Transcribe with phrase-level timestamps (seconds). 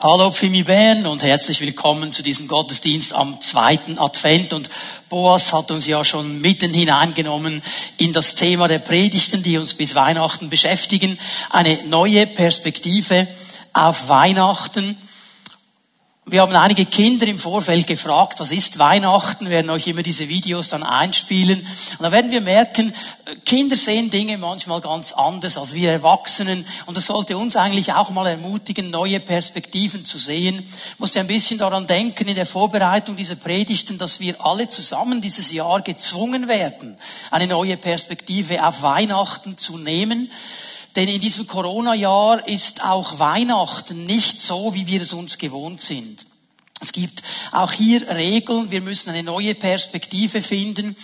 [0.00, 4.70] Hallo Pfimi Bern und herzlich willkommen zu diesem Gottesdienst am zweiten Advent und
[5.08, 7.64] Boas hat uns ja schon mitten hineingenommen
[7.96, 11.18] in das Thema der Predigten, die uns bis Weihnachten beschäftigen.
[11.50, 13.26] Eine neue Perspektive
[13.72, 14.96] auf Weihnachten.
[16.30, 20.28] Wir haben einige Kinder im Vorfeld gefragt, was ist Weihnachten, wir werden euch immer diese
[20.28, 21.60] Videos dann einspielen.
[21.60, 22.92] Und da werden wir merken,
[23.46, 26.66] Kinder sehen Dinge manchmal ganz anders als wir Erwachsenen.
[26.84, 30.68] Und das sollte uns eigentlich auch mal ermutigen, neue Perspektiven zu sehen.
[30.92, 35.22] Ich musste ein bisschen daran denken in der Vorbereitung dieser Predigten, dass wir alle zusammen
[35.22, 36.98] dieses Jahr gezwungen werden,
[37.30, 40.30] eine neue Perspektive auf Weihnachten zu nehmen.
[40.98, 46.26] Denn in diesem Corona-Jahr ist auch Weihnachten nicht so, wie wir es uns gewohnt sind.
[46.80, 48.72] Es gibt auch hier Regeln.
[48.72, 50.96] Wir müssen eine neue Perspektive finden.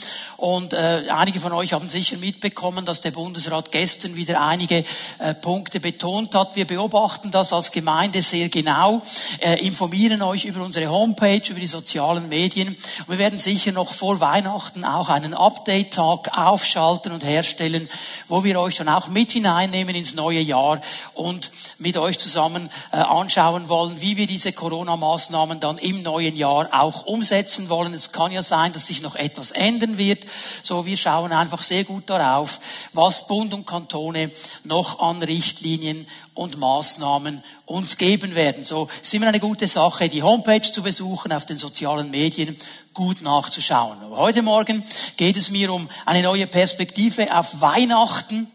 [0.45, 4.85] Und äh, einige von euch haben sicher mitbekommen, dass der Bundesrat gestern wieder einige
[5.19, 6.55] äh, Punkte betont hat.
[6.55, 9.01] Wir beobachten das als Gemeinde sehr genau,
[9.41, 12.77] äh, informieren euch über unsere Homepage, über die sozialen Medien.
[13.07, 17.89] Und wir werden sicher noch vor Weihnachten auch einen Update-Tag aufschalten und herstellen,
[18.29, 20.83] wo wir euch dann auch mit hineinnehmen ins neue Jahr
[21.15, 26.69] und mit euch zusammen äh, anschauen wollen, wie wir diese Corona-Maßnahmen dann im neuen Jahr
[26.73, 27.95] auch umsetzen wollen.
[27.95, 30.27] Es kann ja sein, dass sich noch etwas ändern wird.
[30.63, 32.61] So, wir schauen einfach sehr gut darauf,
[32.93, 34.31] was Bund und Kantone
[34.65, 38.65] noch an Richtlinien und Maßnahmen uns geben werden.
[38.65, 42.57] So, ist immer eine gute Sache, die Homepage zu besuchen, auf den sozialen Medien
[42.93, 43.99] gut nachzuschauen.
[44.03, 44.85] Aber heute Morgen
[45.17, 48.51] geht es mir um eine neue Perspektive auf Weihnachten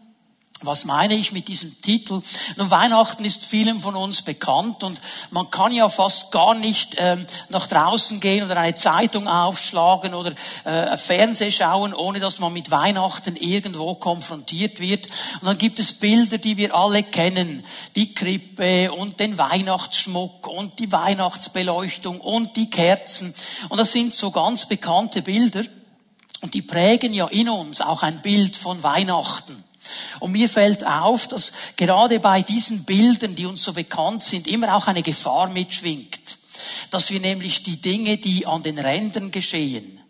[0.62, 2.20] was meine ich mit diesem Titel?
[2.56, 7.26] Nun, Weihnachten ist vielen von uns bekannt und man kann ja fast gar nicht ähm,
[7.48, 10.32] nach draußen gehen oder eine Zeitung aufschlagen oder
[10.64, 15.06] äh, Fernseh schauen, ohne dass man mit Weihnachten irgendwo konfrontiert wird.
[15.40, 17.64] Und dann gibt es Bilder, die wir alle kennen.
[17.96, 23.34] Die Krippe und den Weihnachtsschmuck und die Weihnachtsbeleuchtung und die Kerzen.
[23.70, 25.64] Und das sind so ganz bekannte Bilder.
[26.42, 29.64] Und die prägen ja in uns auch ein Bild von Weihnachten.
[30.18, 34.76] Und mir fällt auf, dass gerade bei diesen Bildern, die uns so bekannt sind, immer
[34.76, 36.38] auch eine Gefahr mitschwingt.
[36.90, 40.00] Dass wir nämlich die Dinge, die an den Rändern geschehen,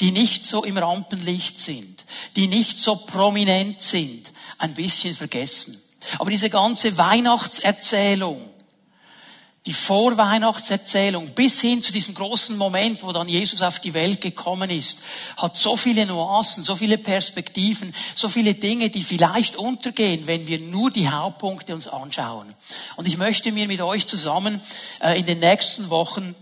[0.00, 2.04] die nicht so im Rampenlicht sind,
[2.36, 5.80] die nicht so prominent sind, ein bisschen vergessen.
[6.18, 8.50] Aber diese ganze Weihnachtserzählung,
[9.66, 14.68] die Vorweihnachtserzählung bis hin zu diesem großen Moment, wo dann Jesus auf die Welt gekommen
[14.68, 15.02] ist,
[15.38, 20.58] hat so viele Nuancen, so viele Perspektiven, so viele Dinge, die vielleicht untergehen, wenn wir
[20.58, 22.52] nur die Hauptpunkte uns anschauen.
[22.96, 24.60] Und ich möchte mir mit euch zusammen
[25.00, 26.34] äh, in den nächsten Wochen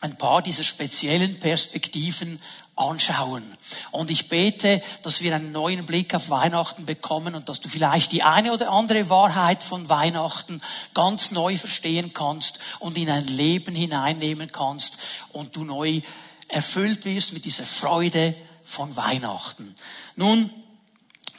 [0.00, 2.40] ein paar dieser speziellen Perspektiven
[2.82, 3.44] anschauen.
[3.90, 8.12] Und ich bete, dass wir einen neuen Blick auf Weihnachten bekommen und dass du vielleicht
[8.12, 10.60] die eine oder andere Wahrheit von Weihnachten
[10.94, 14.98] ganz neu verstehen kannst und in ein Leben hineinnehmen kannst
[15.32, 16.00] und du neu
[16.48, 18.34] erfüllt wirst mit dieser Freude
[18.64, 19.74] von Weihnachten.
[20.16, 20.50] Nun,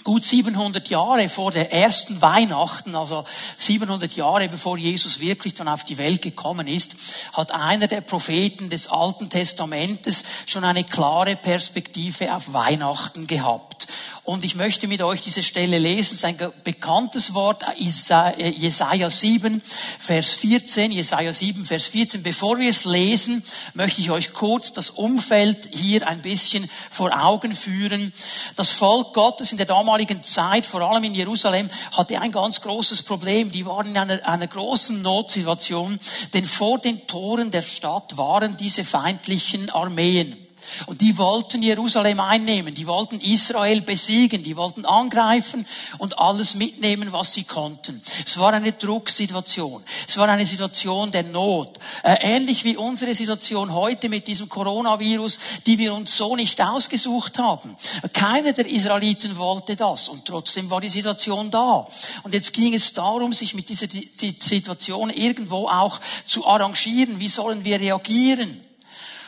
[0.04, 3.26] gut 700 Jahre vor der ersten Weihnachten, also
[3.58, 6.96] 700 Jahre bevor Jesus wirklich dann auf die Welt gekommen ist,
[7.34, 13.88] hat einer der Propheten des Alten Testamentes schon eine klare Perspektive auf Weihnachten gehabt.
[14.26, 16.14] Und ich möchte mit euch diese Stelle lesen.
[16.14, 19.62] Es ist ein bekanntes Wort, Jesaja 7,
[20.00, 20.94] Vers 14.
[20.94, 22.24] Jesaja 7, Vers 14.
[22.24, 27.54] Bevor wir es lesen, möchte ich euch kurz das Umfeld hier ein bisschen vor Augen
[27.54, 28.14] führen.
[28.56, 33.04] Das Volk Gottes in der damaligen Zeit, vor allem in Jerusalem, hatte ein ganz großes
[33.04, 33.52] Problem.
[33.52, 36.00] Die waren in einer, einer großen Notsituation,
[36.34, 40.43] denn vor den Toren der Stadt waren diese feindlichen Armeen.
[40.86, 45.66] Und die wollten Jerusalem einnehmen, die wollten Israel besiegen, die wollten angreifen
[45.98, 48.02] und alles mitnehmen, was sie konnten.
[48.26, 53.74] Es war eine Drucksituation, es war eine Situation der Not, äh, ähnlich wie unsere Situation
[53.74, 57.76] heute mit diesem Coronavirus, die wir uns so nicht ausgesucht haben.
[58.14, 61.88] Keiner der Israeliten wollte das und trotzdem war die Situation da.
[62.24, 67.20] Und jetzt ging es darum, sich mit dieser Situation irgendwo auch zu arrangieren.
[67.20, 68.62] Wie sollen wir reagieren?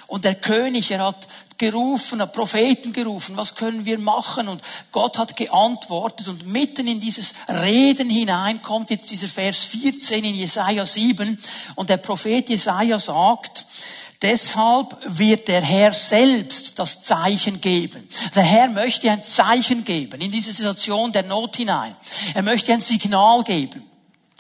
[0.08, 4.48] Und der König, er hat gerufen, hat Propheten gerufen, was können wir machen?
[4.48, 4.62] Und
[4.92, 10.36] Gott hat geantwortet und mitten in dieses Reden hinein kommt jetzt dieser Vers 14 in
[10.36, 11.42] Jesaja 7
[11.76, 13.66] und der Prophet Jesaja sagt,
[14.22, 18.08] Deshalb wird der Herr selbst das Zeichen geben.
[18.34, 21.96] Der Herr möchte ein Zeichen geben in diese Situation der Not hinein.
[22.34, 23.84] Er möchte ein Signal geben.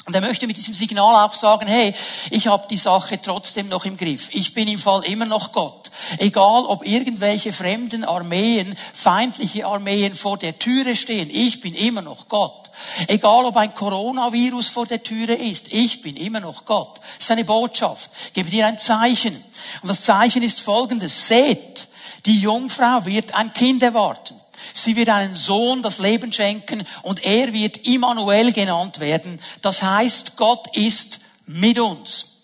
[0.05, 1.95] Und er möchte mit diesem Signal auch sagen, hey,
[2.29, 4.29] ich habe die Sache trotzdem noch im Griff.
[4.31, 5.89] Ich bin im Fall immer noch Gott.
[6.19, 12.27] Egal, ob irgendwelche fremden Armeen, feindliche Armeen vor der Türe stehen, ich bin immer noch
[12.27, 12.69] Gott.
[13.07, 16.99] Egal ob ein Coronavirus vor der Türe ist, ich bin immer noch Gott.
[16.99, 18.11] Das ist eine Botschaft.
[18.27, 19.43] Ich gebe dir ein Zeichen.
[19.81, 21.25] Und das Zeichen ist folgendes.
[21.25, 21.87] Seht,
[22.25, 24.35] die Jungfrau wird ein Kind erwarten.
[24.77, 29.39] Sie wird einen Sohn das Leben schenken und er wird Immanuel genannt werden.
[29.61, 32.41] Das heißt, Gott ist mit uns.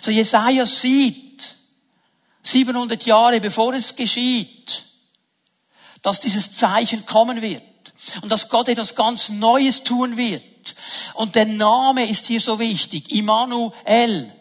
[0.00, 1.54] So Jesaja sieht,
[2.42, 4.82] 700 Jahre bevor es geschieht,
[6.00, 7.62] dass dieses Zeichen kommen wird
[8.22, 10.42] und dass Gott etwas ganz Neues tun wird.
[11.12, 13.12] Und der Name ist hier so wichtig.
[13.12, 14.32] Immanuel.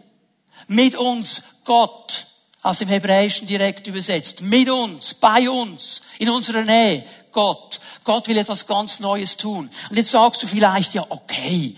[0.67, 2.27] Mit uns Gott.
[2.61, 4.41] Aus dem Hebräischen direkt übersetzt.
[4.41, 7.03] Mit uns, bei uns, in unserer Nähe.
[7.33, 7.79] Gott.
[8.03, 9.69] Gott will etwas ganz Neues tun.
[9.89, 11.75] Und jetzt sagst du vielleicht, ja, okay,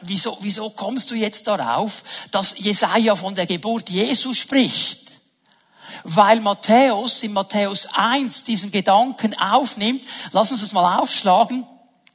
[0.00, 4.98] wieso, wieso kommst du jetzt darauf, dass Jesaja von der Geburt Jesu spricht?
[6.04, 10.04] Weil Matthäus in Matthäus 1 diesen Gedanken aufnimmt.
[10.32, 11.66] Lass uns das mal aufschlagen.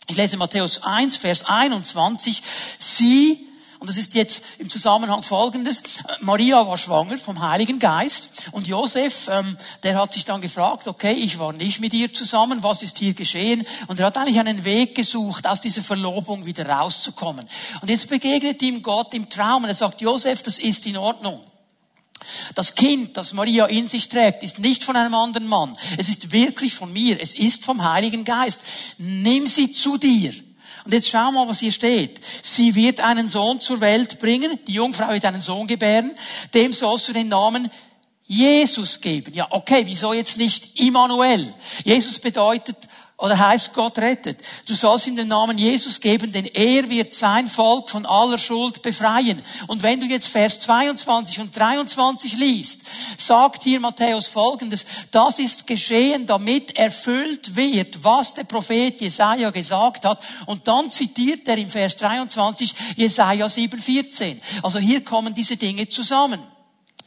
[0.07, 2.41] Ich lese Matthäus 1, Vers 21.
[2.79, 3.44] Sie
[3.79, 5.83] und das ist jetzt im Zusammenhang folgendes.
[6.21, 11.13] Maria war schwanger vom Heiligen Geist und Josef, ähm, der hat sich dann gefragt, okay,
[11.13, 13.65] ich war nicht mit ihr zusammen, was ist hier geschehen?
[13.87, 17.47] Und er hat eigentlich einen Weg gesucht, aus dieser Verlobung wieder rauszukommen.
[17.81, 21.41] Und jetzt begegnet ihm Gott im Traum und er sagt, Josef, das ist in Ordnung.
[22.55, 25.77] Das Kind, das Maria in sich trägt, ist nicht von einem anderen Mann.
[25.97, 27.21] Es ist wirklich von mir.
[27.21, 28.61] Es ist vom Heiligen Geist.
[28.97, 30.33] Nimm sie zu dir.
[30.85, 32.21] Und jetzt schau mal, was hier steht.
[32.43, 34.59] Sie wird einen Sohn zur Welt bringen.
[34.67, 36.11] Die Jungfrau wird einen Sohn gebären.
[36.53, 37.71] Dem sollst du den Namen
[38.27, 39.33] Jesus geben.
[39.33, 41.53] Ja, okay, wieso jetzt nicht Immanuel?
[41.83, 42.77] Jesus bedeutet
[43.17, 44.39] oder heißt Gott rettet.
[44.67, 48.81] Du sollst ihm den Namen Jesus geben, denn er wird sein Volk von aller Schuld
[48.81, 49.41] befreien.
[49.67, 52.81] Und wenn du jetzt Vers 22 und 23 liest,
[53.17, 60.03] sagt hier Matthäus folgendes, das ist geschehen, damit erfüllt wird, was der Prophet Jesaja gesagt
[60.03, 60.19] hat.
[60.45, 64.39] Und dann zitiert er im Vers 23 Jesaja 7,14.
[64.61, 66.54] Also hier kommen diese Dinge zusammen.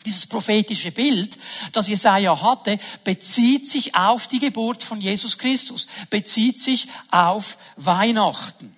[0.04, 1.36] Dieses prophetische Bild,
[1.72, 8.74] das Jesaja hatte, bezieht sich auf die Geburt von Jesus Christus, bezieht sich auf Weihnachten.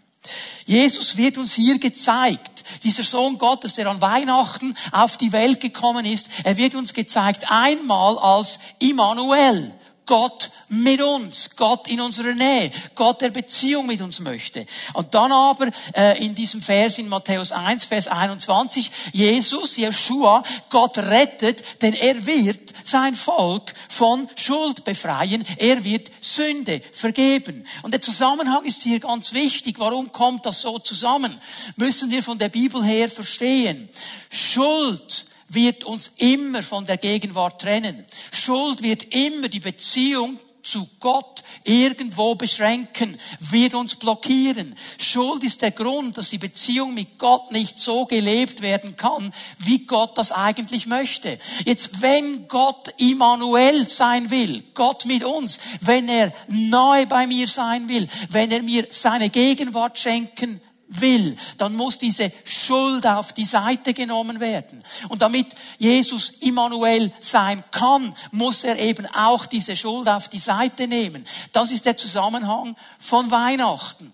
[0.66, 6.04] Jesus wird uns hier gezeigt, dieser Sohn Gottes, der an Weihnachten auf die Welt gekommen
[6.04, 9.74] ist, er wird uns gezeigt einmal als Immanuel,
[10.10, 14.66] Gott mit uns, Gott in unserer Nähe, Gott der Beziehung mit uns möchte.
[14.92, 20.98] Und dann aber äh, in diesem Vers in Matthäus 1, Vers 21, Jesus, Jeshua, Gott
[20.98, 27.64] rettet, denn er wird sein Volk von Schuld befreien, er wird Sünde vergeben.
[27.82, 29.78] Und der Zusammenhang ist hier ganz wichtig.
[29.78, 31.40] Warum kommt das so zusammen?
[31.76, 33.88] Müssen wir von der Bibel her verstehen.
[34.28, 38.04] Schuld wird uns immer von der Gegenwart trennen.
[38.32, 44.76] Schuld wird immer die Beziehung zu Gott irgendwo beschränken, wird uns blockieren.
[44.98, 49.86] Schuld ist der Grund, dass die Beziehung mit Gott nicht so gelebt werden kann, wie
[49.86, 51.38] Gott das eigentlich möchte.
[51.64, 57.88] Jetzt, wenn Gott Immanuel sein will, Gott mit uns, wenn er nahe bei mir sein
[57.88, 63.94] will, wenn er mir seine Gegenwart schenken will, dann muss diese Schuld auf die Seite
[63.94, 64.82] genommen werden.
[65.08, 65.46] Und damit
[65.78, 71.26] Jesus Immanuel sein kann, muss er eben auch diese Schuld auf die Seite nehmen.
[71.52, 74.12] Das ist der Zusammenhang von Weihnachten.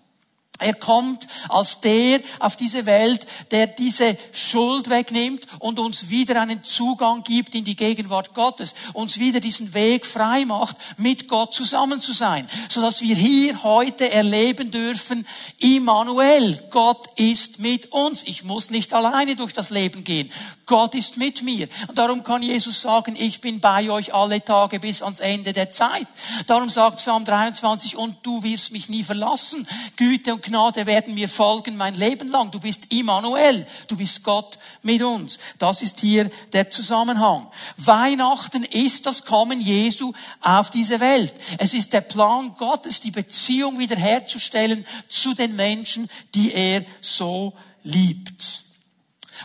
[0.59, 6.63] Er kommt als der auf diese Welt, der diese Schuld wegnimmt und uns wieder einen
[6.63, 11.99] Zugang gibt in die Gegenwart Gottes, uns wieder diesen Weg frei macht, mit Gott zusammen
[11.99, 15.27] zu sein, sodass wir hier heute erleben dürfen,
[15.59, 18.23] Immanuel, Gott ist mit uns.
[18.25, 20.31] Ich muss nicht alleine durch das Leben gehen.
[20.65, 21.69] Gott ist mit mir.
[21.87, 25.69] Und darum kann Jesus sagen, ich bin bei euch alle Tage bis ans Ende der
[25.69, 26.07] Zeit.
[26.45, 29.67] Darum sagt Psalm 23, und du wirst mich nie verlassen.
[29.95, 32.51] Güte und Gnade werden mir folgen mein Leben lang.
[32.51, 33.65] Du bist Immanuel.
[33.87, 35.39] Du bist Gott mit uns.
[35.59, 37.47] Das ist hier der Zusammenhang.
[37.77, 41.33] Weihnachten ist das Kommen Jesu auf diese Welt.
[41.57, 48.66] Es ist der Plan Gottes, die Beziehung wiederherzustellen zu den Menschen, die er so liebt.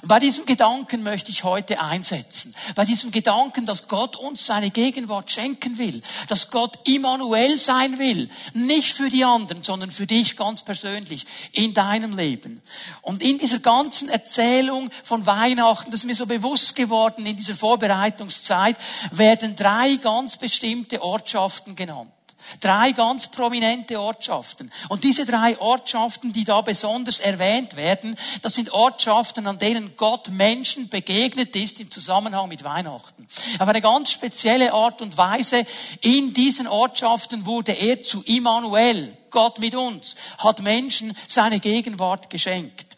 [0.04, 2.52] Bei diesem Gedanken möchte ich heute einsetzen.
[2.74, 6.02] Bei diesem Gedanken, dass Gott uns seine Gegenwart schenken will.
[6.26, 8.28] Dass Gott Immanuel sein will.
[8.52, 11.24] Nicht für die anderen, sondern für dich ganz persönlich.
[11.52, 12.62] In deinem Leben.
[13.02, 17.54] Und in dieser ganzen Erzählung von Weihnachten, das ist mir so bewusst geworden in dieser
[17.54, 18.76] Vorbereitungszeit,
[19.12, 22.10] werden drei ganz bestimmte Ortschaften genannt.
[22.60, 24.70] Drei ganz prominente Ortschaften.
[24.88, 30.28] Und diese drei Ortschaften, die da besonders erwähnt werden, das sind Ortschaften, an denen Gott
[30.28, 33.28] Menschen begegnet ist im Zusammenhang mit Weihnachten.
[33.58, 35.66] Auf eine ganz spezielle Art und Weise
[36.00, 42.96] in diesen Ortschaften wurde er zu Immanuel, Gott mit uns, hat Menschen seine Gegenwart geschenkt.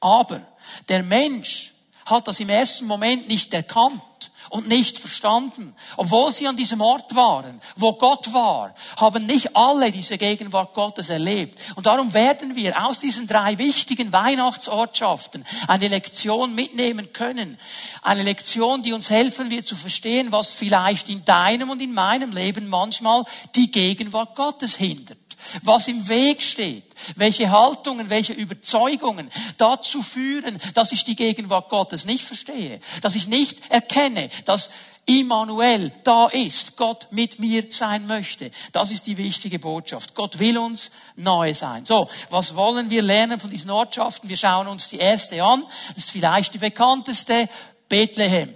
[0.00, 0.40] Aber
[0.88, 1.72] der Mensch
[2.06, 5.74] hat das im ersten Moment nicht erkannt und nicht verstanden.
[5.96, 11.08] Obwohl sie an diesem Ort waren, wo Gott war, haben nicht alle diese Gegenwart Gottes
[11.08, 11.58] erlebt.
[11.76, 17.58] Und darum werden wir aus diesen drei wichtigen Weihnachtsortschaften eine Lektion mitnehmen können.
[18.02, 22.32] Eine Lektion, die uns helfen wird zu verstehen, was vielleicht in deinem und in meinem
[22.32, 25.19] Leben manchmal die Gegenwart Gottes hindert
[25.62, 26.84] was im Weg steht,
[27.16, 33.26] welche Haltungen, welche Überzeugungen dazu führen, dass ich die Gegenwart Gottes nicht verstehe, dass ich
[33.26, 34.70] nicht erkenne, dass
[35.06, 38.50] Immanuel da ist, Gott mit mir sein möchte.
[38.70, 40.14] Das ist die wichtige Botschaft.
[40.14, 41.84] Gott will uns nahe sein.
[41.84, 44.28] So, was wollen wir lernen von diesen Ortschaften?
[44.28, 45.64] Wir schauen uns die erste an.
[45.88, 47.48] Das ist vielleicht die bekannteste.
[47.88, 48.54] Bethlehem.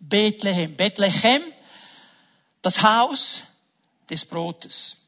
[0.00, 0.74] Bethlehem.
[0.74, 1.42] Bethlehem,
[2.62, 3.42] das Haus
[4.08, 5.03] des Brotes.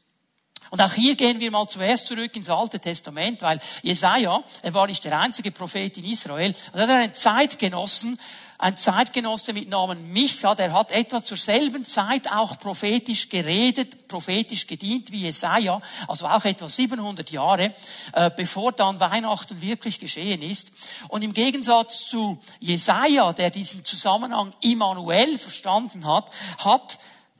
[0.69, 4.87] Und auch hier gehen wir mal zuerst zurück ins Alte Testament, weil Jesaja, er war
[4.87, 8.19] nicht der einzige Prophet in Israel, und er hat einen Zeitgenossen,
[8.59, 14.65] ein Zeitgenosse mit Namen Micha, der hat etwa zur selben Zeit auch prophetisch geredet, prophetisch
[14.65, 17.75] gedient wie Jesaja, also auch etwa 700 Jahre,
[18.13, 20.71] äh, bevor dann Weihnachten wirklich geschehen ist.
[21.07, 26.97] Und im Gegensatz zu Jesaja, der diesen Zusammenhang Immanuel verstanden hat, hat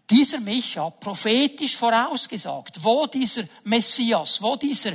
[0.10, 4.94] dieser Micha prophetisch vorausgesagt, wo dieser Messias, wo dieser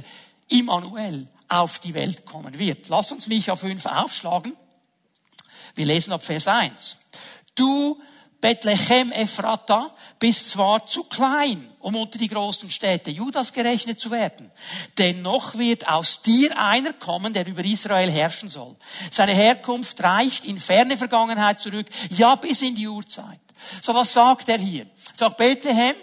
[0.48, 2.88] Immanuel auf die Welt kommen wird.
[2.88, 4.56] Lass uns Micha 5 aufschlagen.
[5.74, 6.98] Wir lesen ab Vers 1.
[7.54, 8.00] Du,
[8.40, 14.50] Bethlehem Ephrata, bist zwar zu klein, um unter die großen Städte Judas gerechnet zu werden.
[14.98, 18.76] Dennoch wird aus dir einer kommen, der über Israel herrschen soll.
[19.10, 23.41] Seine Herkunft reicht in ferne Vergangenheit zurück, ja bis in die Urzeit.
[23.82, 24.86] So was sagt er hier?
[25.14, 25.96] Sagt Bethlehem,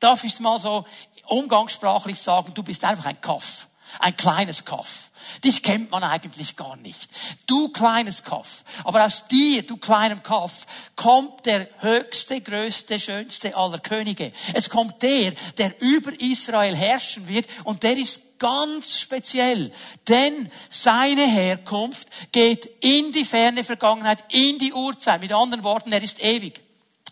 [0.00, 0.84] darf ich es mal so
[1.26, 3.68] umgangssprachlich sagen, du bist einfach ein Kaff.
[4.00, 5.10] Ein kleines Kaff.
[5.42, 7.08] Dich kennt man eigentlich gar nicht.
[7.46, 8.64] Du kleines Kaff.
[8.82, 14.32] Aber aus dir, du kleinem Kaff, kommt der höchste, größte, schönste aller Könige.
[14.52, 19.72] Es kommt der, der über Israel herrschen wird und der ist ganz speziell,
[20.08, 25.20] denn seine Herkunft geht in die ferne Vergangenheit, in die Urzeit.
[25.20, 26.63] Mit anderen Worten, er ist ewig.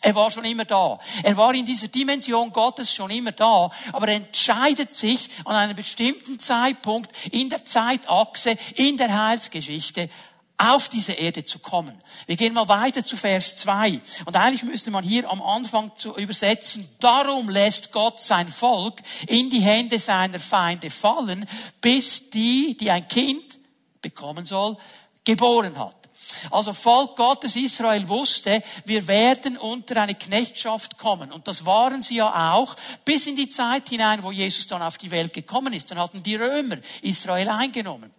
[0.03, 0.99] Er war schon immer da.
[1.23, 5.77] Er war in dieser Dimension Gottes schon immer da, aber er entscheidet sich an einem
[5.77, 10.11] bestimmten Zeitpunkt in der Zeitachse, in der Heilsgeschichte,
[10.59, 11.97] auf diese Erde zu kommen.
[12.27, 14.01] Wir gehen mal weiter zu Vers 2.
[14.27, 19.51] Und eigentlich müsste man hier am Anfang zu übersetzen, darum lässt Gott sein Volk in
[19.51, 21.49] die Hände seiner Feinde fallen,
[21.81, 23.59] bis die, die ein Kind
[24.03, 24.77] bekommen soll,
[25.25, 26.02] geboren hat.
[26.51, 31.33] Also Volk Gottes Israel wusste, wir werden unter eine Knechtschaft kommen.
[31.33, 34.99] Und das waren sie ja auch bis in die Zeit hinein, wo Jesus dann auf
[34.99, 35.91] die Welt gekommen ist.
[35.91, 38.11] Dann hatten die Römer Israel eingenommen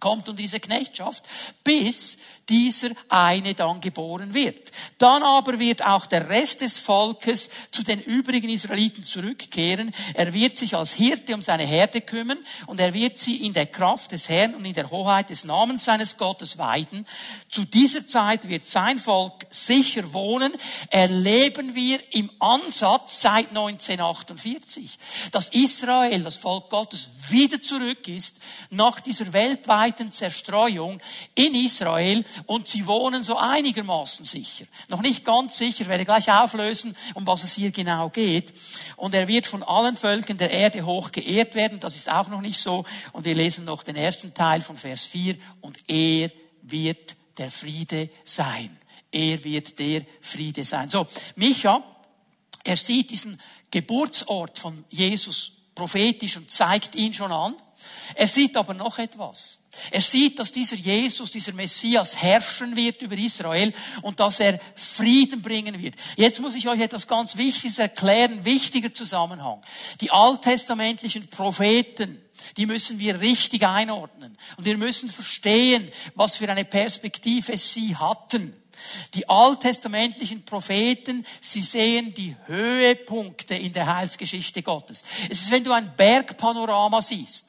[0.00, 1.24] kommt unter diese Knechtschaft,
[1.62, 2.16] bis
[2.50, 4.72] dieser eine dann geboren wird.
[4.98, 9.94] Dann aber wird auch der Rest des Volkes zu den übrigen Israeliten zurückkehren.
[10.14, 13.66] Er wird sich als Hirte um seine Herde kümmern und er wird sie in der
[13.66, 17.06] Kraft des Herrn und in der Hoheit des Namens seines Gottes weiden.
[17.48, 20.52] Zu dieser Zeit wird sein Volk sicher wohnen.
[20.90, 24.98] Erleben wir im Ansatz seit 1948,
[25.30, 28.38] dass Israel, das Volk Gottes, wieder zurück ist
[28.70, 31.00] nach dieser weltweiten Zerstreuung
[31.34, 34.66] in Israel und sie wohnen so einigermaßen sicher.
[34.88, 38.52] Noch nicht ganz sicher, werde gleich auflösen, um was es hier genau geht.
[38.96, 42.40] Und er wird von allen Völkern der Erde hoch geehrt werden, das ist auch noch
[42.40, 42.84] nicht so.
[43.12, 45.36] Und wir lesen noch den ersten Teil von Vers 4.
[45.60, 46.30] Und er
[46.62, 48.76] wird der Friede sein.
[49.12, 50.90] Er wird der Friede sein.
[50.90, 51.06] So,
[51.36, 51.82] Micha,
[52.64, 57.54] er sieht diesen Geburtsort von Jesus prophetisch und zeigt ihn schon an.
[58.14, 59.60] Er sieht aber noch etwas.
[59.90, 63.72] Er sieht, dass dieser Jesus, dieser Messias herrschen wird über Israel
[64.02, 65.94] und dass er Frieden bringen wird.
[66.16, 69.62] Jetzt muss ich euch etwas ganz Wichtiges erklären, wichtiger Zusammenhang.
[70.02, 72.20] Die alttestamentlichen Propheten,
[72.58, 74.36] die müssen wir richtig einordnen.
[74.58, 78.59] Und wir müssen verstehen, was für eine Perspektive sie hatten.
[79.14, 85.02] Die alttestamentlichen Propheten, sie sehen die Höhepunkte in der Heilsgeschichte Gottes.
[85.28, 87.46] Es ist, wenn du ein Bergpanorama siehst.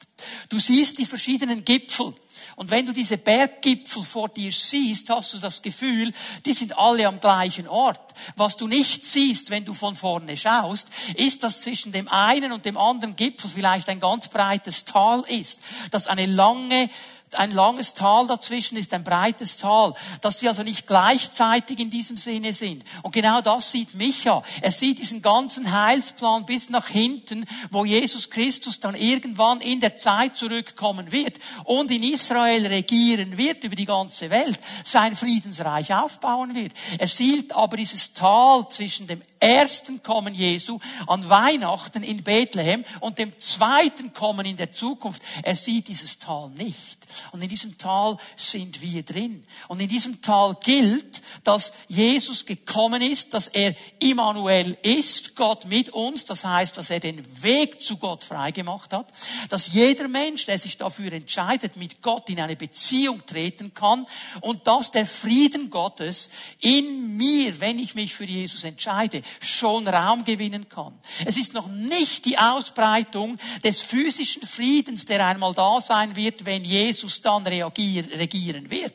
[0.48, 2.14] Du siehst die verschiedenen Gipfel.
[2.56, 6.12] Und wenn du diese Berggipfel vor dir siehst, hast du das Gefühl,
[6.44, 8.14] die sind alle am gleichen Ort.
[8.36, 12.64] Was du nicht siehst, wenn du von vorne schaust, ist, dass zwischen dem einen und
[12.64, 15.60] dem anderen Gipfel vielleicht ein ganz breites Tal ist,
[15.90, 16.90] dass eine lange
[17.36, 22.16] ein langes Tal dazwischen ist, ein breites Tal, dass sie also nicht gleichzeitig in diesem
[22.16, 22.84] Sinne sind.
[23.02, 24.42] Und genau das sieht Micha.
[24.60, 29.96] Er sieht diesen ganzen Heilsplan bis nach hinten, wo Jesus Christus dann irgendwann in der
[29.96, 36.54] Zeit zurückkommen wird und in Israel regieren wird über die ganze Welt, sein Friedensreich aufbauen
[36.54, 36.72] wird.
[36.98, 43.18] Er sieht aber dieses Tal zwischen dem ersten Kommen Jesu an Weihnachten in Bethlehem und
[43.18, 45.22] dem zweiten Kommen in der Zukunft.
[45.42, 46.98] Er sieht dieses Tal nicht.
[47.32, 49.44] Und in diesem Tal sind wir drin.
[49.68, 55.90] Und in diesem Tal gilt, dass Jesus gekommen ist, dass er Immanuel ist, Gott mit
[55.90, 56.24] uns.
[56.24, 59.08] Das heißt, dass er den Weg zu Gott freigemacht hat.
[59.48, 64.06] Dass jeder Mensch, der sich dafür entscheidet, mit Gott in eine Beziehung treten kann.
[64.40, 66.30] Und dass der Frieden Gottes
[66.60, 70.98] in mir, wenn ich mich für Jesus entscheide, schon Raum gewinnen kann.
[71.24, 76.64] Es ist noch nicht die Ausbreitung des physischen Friedens, der einmal da sein wird, wenn
[76.64, 78.94] Jesus dann regieren wird.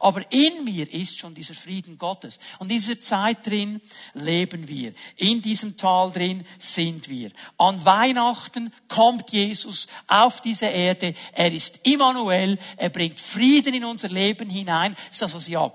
[0.00, 2.38] Aber in mir ist schon dieser Frieden Gottes.
[2.58, 3.80] Und in dieser Zeit drin
[4.14, 4.92] leben wir.
[5.16, 7.30] In diesem Tal drin sind wir.
[7.58, 11.14] An Weihnachten kommt Jesus auf diese Erde.
[11.32, 12.58] Er ist Immanuel.
[12.76, 14.94] Er bringt Frieden in unser Leben hinein.
[14.94, 15.72] Das ist das, was ja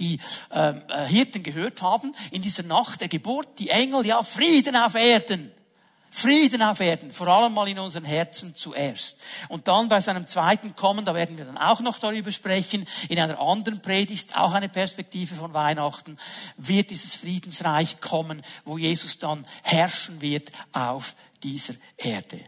[0.00, 0.18] die
[0.50, 2.14] ähm, äh, Hirten gehört haben.
[2.30, 5.52] In dieser Nacht der Geburt, die Engel, ja, Frieden auf Erden.
[6.12, 9.20] Frieden auf Erden, vor allem mal in unseren Herzen zuerst.
[9.48, 13.20] Und dann bei seinem zweiten Kommen, da werden wir dann auch noch darüber sprechen, in
[13.20, 16.18] einer anderen Predigt, auch eine Perspektive von Weihnachten,
[16.56, 21.14] wird dieses Friedensreich kommen, wo Jesus dann herrschen wird auf
[21.44, 22.40] dieser Erde.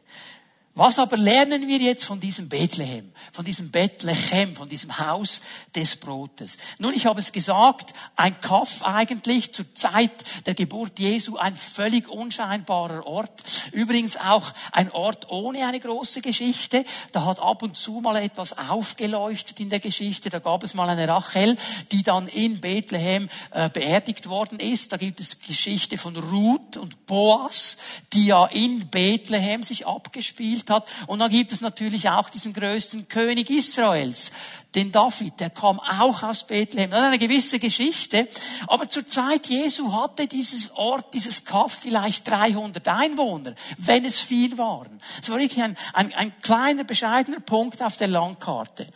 [0.75, 5.43] Was aber lernen wir jetzt von diesem Bethlehem, von diesem Bethlehem, von diesem Haus
[5.75, 6.57] des Brotes?
[6.79, 10.13] Nun, ich habe es gesagt, ein Kaff eigentlich zur Zeit
[10.47, 13.43] der Geburt Jesu ein völlig unscheinbarer Ort.
[13.73, 16.87] Übrigens auch ein Ort ohne eine große Geschichte.
[17.13, 20.31] Da hat ab und zu mal etwas aufgeleuchtet in der Geschichte.
[20.31, 21.59] Da gab es mal eine Rachel,
[21.91, 24.91] die dann in Bethlehem äh, beerdigt worden ist.
[24.91, 27.77] Da gibt es Geschichte von Ruth und Boas,
[28.15, 30.87] die ja in Bethlehem sich abgespielt gespielt hat.
[31.07, 34.31] Und dann gibt es natürlich auch diesen größten König Israels,
[34.75, 36.91] den David, der kam auch aus Bethlehem.
[36.91, 38.27] Das ist eine gewisse Geschichte.
[38.67, 44.57] Aber zur Zeit Jesu hatte dieses Ort, dieses Kaff vielleicht 300 Einwohner, wenn es viel
[44.57, 45.01] waren.
[45.21, 48.87] Es war wirklich ein, ein, ein kleiner, bescheidener Punkt auf der Landkarte.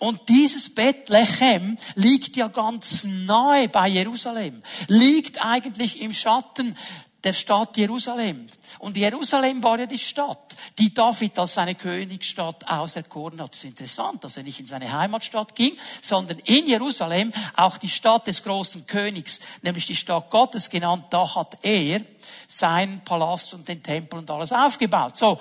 [0.00, 6.76] Und dieses Bethlehem liegt ja ganz nahe bei Jerusalem, liegt eigentlich im Schatten
[7.24, 8.46] der Stadt Jerusalem.
[8.78, 13.52] Und Jerusalem war ja die Stadt, die David als seine Königsstadt auserkoren hat.
[13.52, 17.88] Das ist interessant, dass er nicht in seine Heimatstadt ging, sondern in Jerusalem auch die
[17.88, 21.06] Stadt des großen Königs, nämlich die Stadt Gottes genannt.
[21.10, 22.00] Da hat er
[22.48, 25.16] seinen Palast und den Tempel und alles aufgebaut.
[25.16, 25.38] So,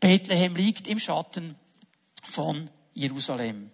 [0.00, 1.56] Bethlehem liegt im Schatten
[2.24, 3.70] von Jerusalem.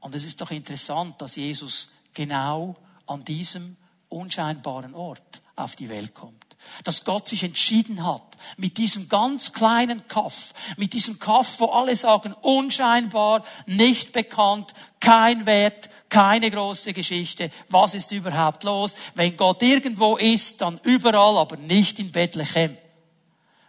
[0.00, 3.76] Und es ist doch interessant, dass Jesus genau an diesem
[4.08, 6.45] unscheinbaren Ort auf die Welt kommt
[6.84, 8.22] dass Gott sich entschieden hat,
[8.56, 15.46] mit diesem ganz kleinen Kaff, mit diesem Kaff, wo alle sagen, unscheinbar, nicht bekannt, kein
[15.46, 18.94] Wert, keine große Geschichte, was ist überhaupt los?
[19.14, 22.76] Wenn Gott irgendwo ist, dann überall, aber nicht in Bethlehem.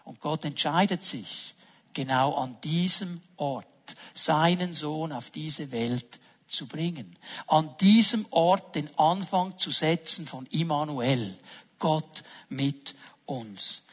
[0.03, 1.53] Und Gott entscheidet sich,
[1.93, 3.65] genau an diesem Ort
[4.13, 7.15] seinen Sohn auf diese Welt zu bringen.
[7.47, 11.37] An diesem Ort den Anfang zu setzen von Immanuel,
[11.79, 13.83] Gott mit uns.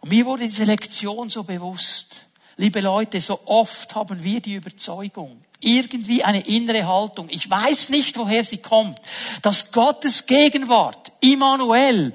[0.00, 2.26] Und mir wurde diese Lektion so bewusst.
[2.56, 8.18] Liebe Leute, so oft haben wir die Überzeugung, irgendwie eine innere Haltung, ich weiß nicht,
[8.18, 9.00] woher sie kommt,
[9.42, 12.12] dass Gottes Gegenwart, Immanuel,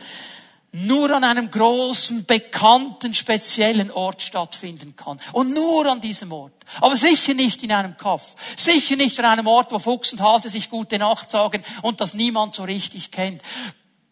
[0.73, 5.19] nur an einem großen, bekannten, speziellen Ort stattfinden kann.
[5.31, 6.53] Und nur an diesem Ort.
[6.81, 8.35] Aber sicher nicht in einem Kaff.
[8.55, 12.13] Sicher nicht an einem Ort, wo Fuchs und Hase sich gute Nacht sagen und das
[12.13, 13.41] niemand so richtig kennt.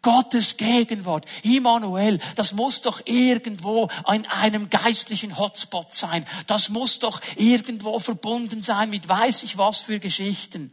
[0.06, 6.28] Gottes Gegenwart, Immanuel, das muss doch irgendwo an einem geistlichen Hotspot sein.
[6.46, 10.72] Das muss doch irgendwo verbunden sein mit weiß ich was für Geschichten.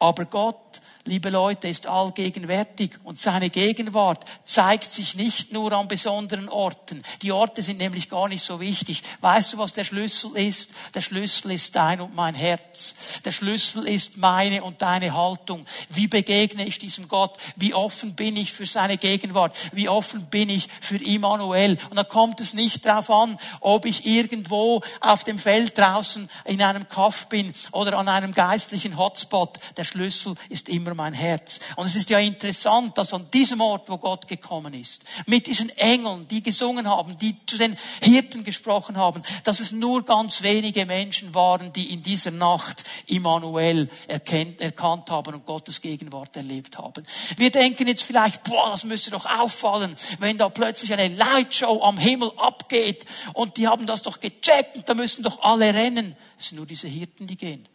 [0.00, 6.48] Aber Gott liebe Leute, ist allgegenwärtig und seine Gegenwart zeigt sich nicht nur an besonderen
[6.48, 7.02] Orten.
[7.22, 9.02] Die Orte sind nämlich gar nicht so wichtig.
[9.20, 10.70] Weißt du, was der Schlüssel ist?
[10.94, 12.94] Der Schlüssel ist dein und mein Herz.
[13.24, 15.66] Der Schlüssel ist meine und deine Haltung.
[15.90, 17.36] Wie begegne ich diesem Gott?
[17.54, 19.56] Wie offen bin ich für seine Gegenwart?
[19.72, 21.78] Wie offen bin ich für Immanuel?
[21.90, 26.62] Und da kommt es nicht darauf an, ob ich irgendwo auf dem Feld draußen in
[26.62, 29.58] einem Kaff bin oder an einem geistlichen Hotspot.
[29.76, 31.60] Der Schlüssel ist immer mein Herz.
[31.76, 35.68] Und es ist ja interessant, dass an diesem Ort, wo Gott gekommen ist, mit diesen
[35.76, 40.86] Engeln, die gesungen haben, die zu den Hirten gesprochen haben, dass es nur ganz wenige
[40.86, 47.06] Menschen waren, die in dieser Nacht Immanuel erkennt, erkannt haben und Gottes Gegenwart erlebt haben.
[47.36, 51.98] Wir denken jetzt vielleicht, boah, das müsste doch auffallen, wenn da plötzlich eine Lightshow am
[51.98, 53.04] Himmel abgeht
[53.34, 56.16] und die haben das doch gecheckt und da müssen doch alle rennen.
[56.38, 57.68] Es sind nur diese Hirten, die gehen.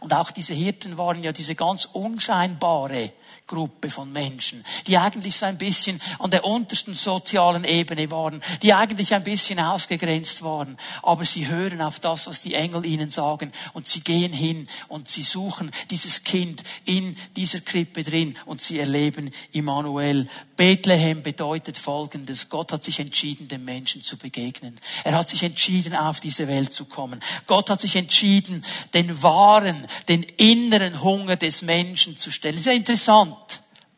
[0.00, 3.12] Und auch diese Hirten waren ja diese ganz unscheinbare
[3.46, 8.74] Gruppe von Menschen, die eigentlich so ein bisschen an der untersten sozialen Ebene waren, die
[8.74, 10.76] eigentlich ein bisschen ausgegrenzt waren.
[11.02, 15.08] Aber sie hören auf das, was die Engel ihnen sagen und sie gehen hin und
[15.08, 20.28] sie suchen dieses Kind in dieser Krippe drin und sie erleben Immanuel.
[20.56, 22.48] Bethlehem bedeutet Folgendes.
[22.48, 24.80] Gott hat sich entschieden, dem Menschen zu begegnen.
[25.04, 27.20] Er hat sich entschieden, auf diese Welt zu kommen.
[27.46, 32.54] Gott hat sich entschieden, den wahren, den inneren Hunger des Menschen zu stellen.
[32.54, 33.35] Das ist ja interessant.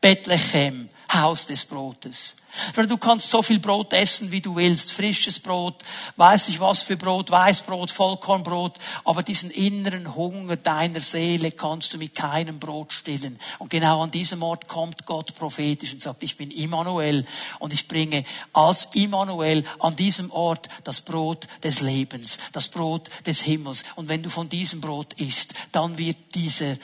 [0.01, 2.37] Bethlehem, Haus des Brotes.
[2.75, 4.93] Du kannst so viel Brot essen, wie du willst.
[4.93, 5.77] Frisches Brot,
[6.17, 8.79] weiß ich was für Brot, Weißbrot, Vollkornbrot.
[9.05, 13.39] Aber diesen inneren Hunger deiner Seele kannst du mit keinem Brot stillen.
[13.59, 17.27] Und genau an diesem Ort kommt Gott prophetisch und sagt, ich bin Immanuel
[17.59, 23.43] und ich bringe als Immanuel an diesem Ort das Brot des Lebens, das Brot des
[23.43, 23.85] Himmels.
[23.95, 26.77] Und wenn du von diesem Brot isst, dann wird dieser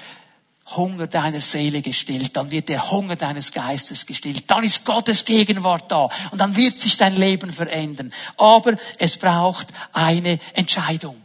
[0.77, 5.91] Hunger deiner Seele gestillt, dann wird der Hunger deines Geistes gestillt, dann ist Gottes Gegenwart
[5.93, 8.13] da und dann wird sich dein Leben verändern.
[8.39, 11.21] Aber es braucht eine Entscheidung.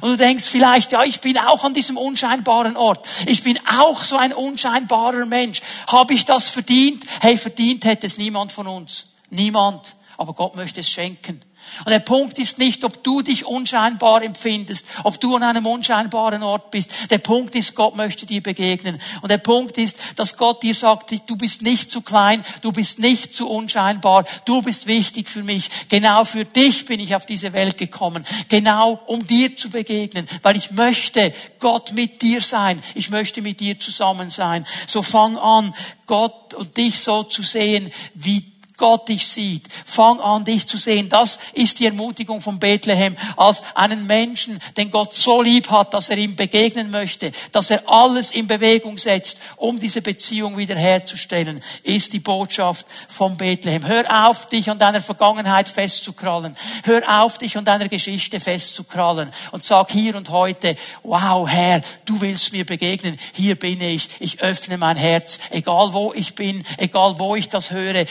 [0.00, 3.06] Und du denkst vielleicht, ja, ich bin auch an diesem unscheinbaren Ort.
[3.26, 5.60] Ich bin auch so ein unscheinbarer Mensch.
[5.88, 7.04] Habe ich das verdient?
[7.20, 9.08] Hey, verdient hätte es niemand von uns.
[9.28, 9.96] Niemand.
[10.16, 11.42] Aber Gott möchte es schenken.
[11.84, 16.42] Und der Punkt ist nicht, ob du dich unscheinbar empfindest, ob du an einem unscheinbaren
[16.42, 16.90] Ort bist.
[17.10, 19.00] Der Punkt ist, Gott möchte dir begegnen.
[19.20, 22.98] Und der Punkt ist, dass Gott dir sagt, du bist nicht zu klein, du bist
[22.98, 25.70] nicht zu unscheinbar, du bist wichtig für mich.
[25.88, 28.26] Genau für dich bin ich auf diese Welt gekommen.
[28.48, 32.82] Genau um dir zu begegnen, weil ich möchte Gott mit dir sein.
[32.94, 34.66] Ich möchte mit dir zusammen sein.
[34.86, 35.74] So fang an,
[36.06, 39.68] Gott und dich so zu sehen, wie Gott dich sieht.
[39.84, 41.08] Fang an, dich zu sehen.
[41.08, 46.08] Das ist die Ermutigung von Bethlehem als einen Menschen, den Gott so lieb hat, dass
[46.10, 52.12] er ihm begegnen möchte, dass er alles in Bewegung setzt, um diese Beziehung wiederherzustellen, ist
[52.12, 53.86] die Botschaft von Bethlehem.
[53.86, 56.56] Hör auf, dich an deiner Vergangenheit festzukrallen.
[56.84, 62.20] Hör auf, dich an deiner Geschichte festzukrallen und sag hier und heute, wow, Herr, du
[62.20, 63.18] willst mir begegnen.
[63.32, 64.08] Hier bin ich.
[64.20, 65.38] Ich öffne mein Herz.
[65.50, 68.06] Egal wo ich bin, egal wo ich das höre,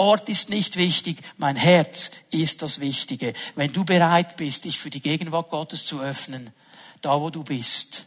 [0.00, 3.34] Ort ist nicht wichtig, mein Herz ist das Wichtige.
[3.54, 6.54] Wenn du bereit bist, dich für die Gegenwart Gottes zu öffnen,
[7.02, 8.06] da wo du bist,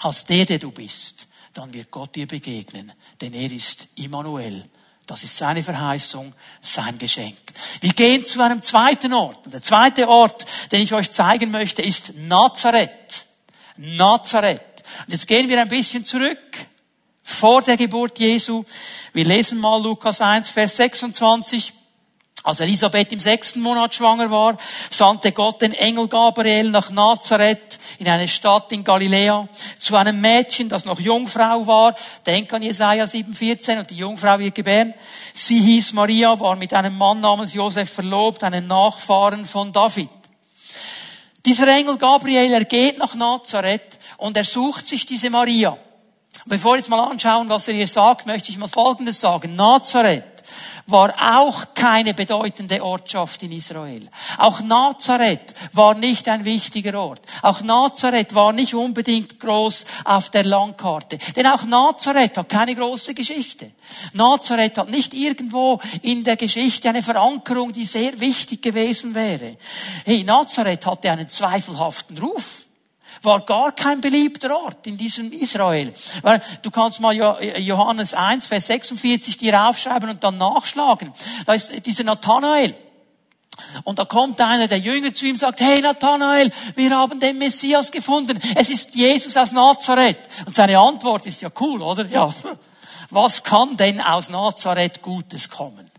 [0.00, 4.64] als der, der du bist, dann wird Gott dir begegnen, denn er ist Immanuel.
[5.06, 7.38] Das ist seine Verheißung, sein Geschenk.
[7.80, 9.52] Wir gehen zu einem zweiten Ort.
[9.52, 13.26] Der zweite Ort, den ich euch zeigen möchte, ist Nazareth.
[13.76, 14.82] Nazareth.
[15.06, 16.66] Und jetzt gehen wir ein bisschen zurück
[17.26, 18.64] vor der Geburt Jesu.
[19.12, 21.72] Wir lesen mal Lukas 1, Vers 26.
[22.44, 24.56] Als Elisabeth im sechsten Monat schwanger war,
[24.90, 29.48] sandte Gott den Engel Gabriel nach Nazareth in eine Stadt in Galiläa
[29.80, 31.96] zu einem Mädchen, das noch Jungfrau war.
[32.24, 34.94] Denk an Jesaja 7,14 und die Jungfrau wird gebären.
[35.34, 40.10] Sie hieß Maria, war mit einem Mann namens Josef verlobt, einen Nachfahren von David.
[41.44, 45.76] Dieser Engel Gabriel, er geht nach Nazareth und er sucht sich diese Maria.
[46.48, 49.56] Bevor wir jetzt mal anschauen, was er hier sagt, möchte ich mal Folgendes sagen.
[49.56, 50.22] Nazareth
[50.86, 54.08] war auch keine bedeutende Ortschaft in Israel.
[54.38, 57.20] Auch Nazareth war nicht ein wichtiger Ort.
[57.42, 61.18] Auch Nazareth war nicht unbedingt groß auf der Landkarte.
[61.34, 63.72] Denn auch Nazareth hat keine große Geschichte.
[64.12, 69.56] Nazareth hat nicht irgendwo in der Geschichte eine Verankerung, die sehr wichtig gewesen wäre.
[70.04, 72.65] Hey, Nazareth hatte einen zweifelhaften Ruf
[73.22, 75.92] war gar kein beliebter Ort in diesem Israel.
[76.62, 81.12] Du kannst mal Johannes 1, Vers 46 dir aufschreiben und dann nachschlagen.
[81.44, 82.74] Da ist dieser Nathanael.
[83.84, 87.38] Und da kommt einer der Jünger zu ihm und sagt, hey Nathanael, wir haben den
[87.38, 88.38] Messias gefunden.
[88.54, 90.18] Es ist Jesus aus Nazareth.
[90.44, 92.04] Und seine Antwort ist ja cool, oder?
[92.06, 92.34] Ja.
[93.08, 95.90] Was kann denn aus Nazareth Gutes kommen?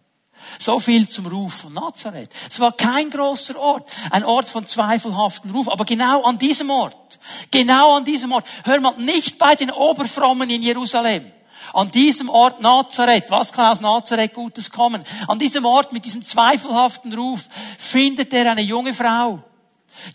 [0.59, 2.29] So viel zum Ruf von Nazareth.
[2.49, 7.19] Es war kein großer Ort, ein Ort von zweifelhaften Ruf, aber genau an diesem Ort,
[7.51, 11.31] genau an diesem Ort, hör mal, nicht bei den Oberfrommen in Jerusalem,
[11.73, 15.03] an diesem Ort Nazareth, was kann aus Nazareth Gutes kommen?
[15.27, 17.43] An diesem Ort mit diesem zweifelhaften Ruf
[17.77, 19.43] findet er eine junge Frau,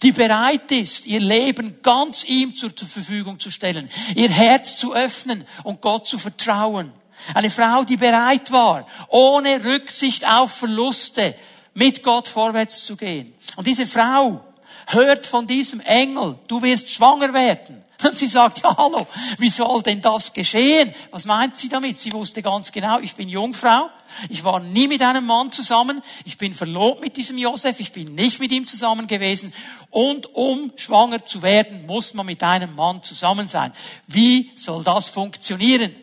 [0.02, 5.44] die bereit ist, ihr Leben ganz ihm zur Verfügung zu stellen, ihr Herz zu öffnen
[5.62, 6.92] und Gott zu vertrauen.
[7.34, 11.34] Eine Frau, die bereit war, ohne Rücksicht auf Verluste
[11.74, 13.34] mit Gott vorwärts zu gehen.
[13.56, 14.44] Und diese Frau
[14.88, 17.82] hört von diesem Engel, du wirst schwanger werden.
[18.02, 19.06] Und sie sagt, ja hallo,
[19.38, 20.92] wie soll denn das geschehen?
[21.12, 21.96] Was meint sie damit?
[21.98, 23.90] Sie wusste ganz genau, ich bin Jungfrau,
[24.28, 28.14] ich war nie mit einem Mann zusammen, ich bin verlobt mit diesem Josef, ich bin
[28.14, 29.52] nicht mit ihm zusammen gewesen
[29.90, 33.72] und um schwanger zu werden, muss man mit einem Mann zusammen sein.
[34.08, 35.94] Wie soll das funktionieren?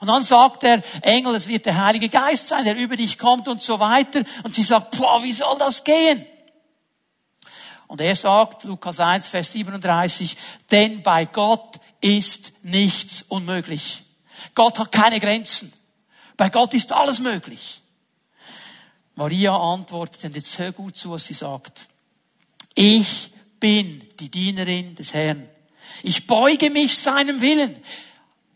[0.00, 3.48] Und dann sagt der Engel, es wird der Heilige Geist sein, der über dich kommt
[3.48, 4.24] und so weiter.
[4.42, 6.26] Und sie sagt, boah, wie soll das gehen?
[7.86, 10.36] Und er sagt, Lukas 1, Vers 37,
[10.70, 14.02] denn bei Gott ist nichts unmöglich.
[14.54, 15.72] Gott hat keine Grenzen.
[16.36, 17.82] Bei Gott ist alles möglich.
[19.14, 21.86] Maria antwortet, und jetzt hör gut zu, was sie sagt.
[22.74, 25.48] Ich bin die Dienerin des Herrn.
[26.02, 27.76] Ich beuge mich seinem Willen.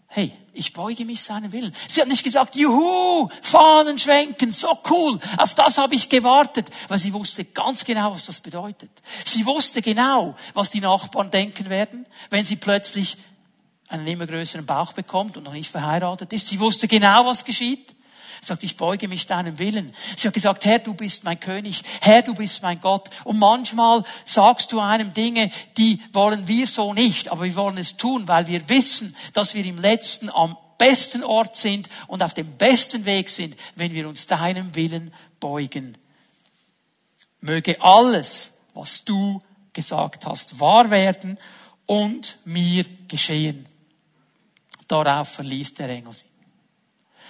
[0.06, 1.74] Hey, ich beuge mich seinem Willen.
[1.88, 6.98] Sie hat nicht gesagt, juhu, Fahnen schwenken, so cool, auf das habe ich gewartet, weil
[6.98, 8.90] sie wusste ganz genau, was das bedeutet.
[9.24, 13.16] Sie wusste genau, was die Nachbarn denken werden, wenn sie plötzlich
[13.88, 16.48] einen immer größeren Bauch bekommt und noch nicht verheiratet ist.
[16.48, 17.95] Sie wusste genau, was geschieht.
[18.42, 19.94] Sagt, ich beuge mich deinem Willen.
[20.16, 21.82] Sie hat gesagt, Herr, du bist mein König.
[22.00, 23.10] Herr, du bist mein Gott.
[23.24, 27.96] Und manchmal sagst du einem Dinge, die wollen wir so nicht, aber wir wollen es
[27.96, 32.56] tun, weil wir wissen, dass wir im letzten am besten Ort sind und auf dem
[32.56, 35.96] besten Weg sind, wenn wir uns deinem Willen beugen.
[37.40, 41.38] Möge alles, was du gesagt hast, wahr werden
[41.86, 43.66] und mir geschehen.
[44.88, 46.26] Darauf verließ der Engel sie.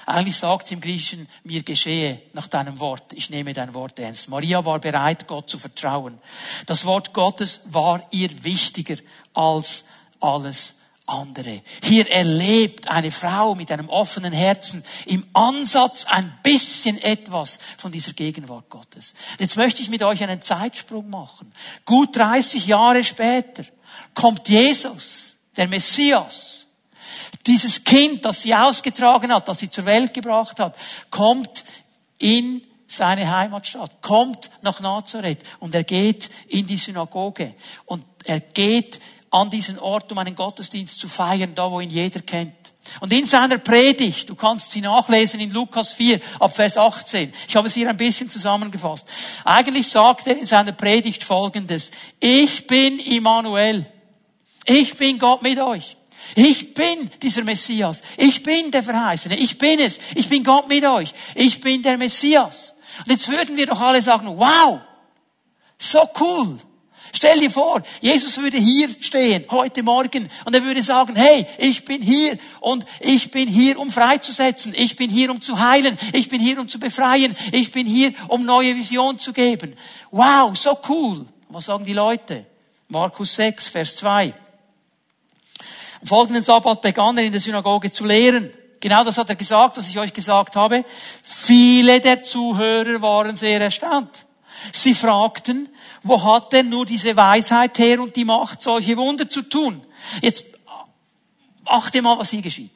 [0.07, 3.13] Eigentlich sagt sie im Griechischen, mir geschehe nach deinem Wort.
[3.13, 4.29] Ich nehme dein Wort ernst.
[4.29, 6.19] Maria war bereit, Gott zu vertrauen.
[6.67, 8.97] Das Wort Gottes war ihr wichtiger
[9.35, 9.85] als
[10.21, 11.61] alles andere.
[11.83, 18.13] Hier erlebt eine Frau mit einem offenen Herzen im Ansatz ein bisschen etwas von dieser
[18.13, 19.15] Gegenwart Gottes.
[19.41, 21.53] Jetzt möchte ich mit euch einen Zeitsprung machen.
[21.85, 23.65] Gut 30 Jahre später
[24.15, 26.66] kommt Jesus, der Messias,
[27.47, 30.77] dieses Kind, das sie ausgetragen hat, das sie zur Welt gebracht hat,
[31.11, 31.65] kommt
[32.19, 37.55] in seine Heimatstadt, kommt nach Nazareth und er geht in die Synagoge
[37.85, 42.21] und er geht an diesen Ort, um einen Gottesdienst zu feiern, da wo ihn jeder
[42.21, 42.55] kennt.
[43.01, 47.33] Und in seiner Predigt, du kannst sie nachlesen in Lukas 4 ab Vers 18.
[47.49, 49.09] Ich habe es hier ein bisschen zusammengefasst.
[49.45, 51.91] Eigentlich sagt er in seiner Predigt folgendes.
[52.21, 53.87] Ich bin Immanuel.
[54.65, 55.97] Ich bin Gott mit euch.
[56.35, 58.03] Ich bin dieser Messias.
[58.17, 59.37] Ich bin der Verheißene.
[59.37, 59.99] Ich bin es.
[60.15, 61.13] Ich bin Gott mit euch.
[61.35, 62.75] Ich bin der Messias.
[63.05, 64.81] Und jetzt würden wir doch alle sagen, wow,
[65.79, 66.59] so cool.
[67.15, 71.85] Stell dir vor, Jesus würde hier stehen, heute Morgen, und er würde sagen, hey, ich
[71.85, 74.75] bin hier und ich bin hier, um freizusetzen.
[74.77, 75.99] Ich bin hier, um zu heilen.
[76.13, 77.35] Ich bin hier, um zu befreien.
[77.53, 79.77] Ich bin hier, um neue Vision zu geben.
[80.11, 81.25] Wow, so cool.
[81.49, 82.45] Was sagen die Leute?
[82.89, 84.35] Markus 6, Vers 2.
[86.01, 88.53] Am folgenden Sabbat begann er in der Synagoge zu lehren.
[88.81, 90.85] Genau das hat er gesagt, was ich euch gesagt habe.
[91.23, 94.27] Viele der Zuhörer waren sehr erstaunt.
[94.73, 95.69] Sie fragten,
[96.03, 99.85] wo hat denn nur diese Weisheit her und die Macht, solche Wunder zu tun?
[100.23, 100.45] Jetzt
[101.65, 102.71] achte mal, was hier geschieht.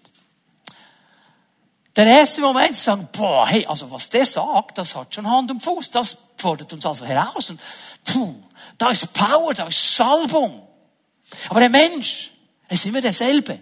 [1.97, 5.51] Der erste Moment zu sagen, boah, hey, also was der sagt, das hat schon Hand
[5.51, 7.51] und Fuß, das fordert uns also heraus.
[7.51, 7.61] Und,
[8.05, 8.35] puh,
[8.79, 10.67] da ist Power, da ist Salbung.
[11.49, 12.31] Aber der Mensch,
[12.71, 13.59] er ist immer derselbe.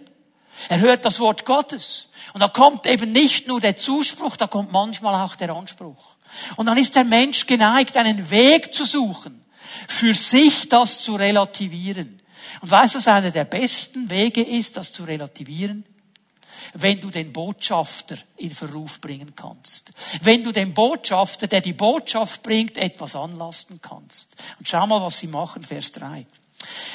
[0.67, 2.09] Er hört das Wort Gottes.
[2.33, 6.15] Und da kommt eben nicht nur der Zuspruch, da kommt manchmal auch der Anspruch.
[6.57, 9.43] Und dann ist der Mensch geneigt, einen Weg zu suchen,
[9.87, 12.21] für sich das zu relativieren.
[12.61, 15.83] Und weißt du, was einer der besten Wege ist, das zu relativieren?
[16.75, 19.91] Wenn du den Botschafter in Verruf bringen kannst.
[20.21, 24.35] Wenn du den Botschafter, der die Botschaft bringt, etwas anlasten kannst.
[24.59, 26.27] Und schau mal, was sie machen, Vers 3.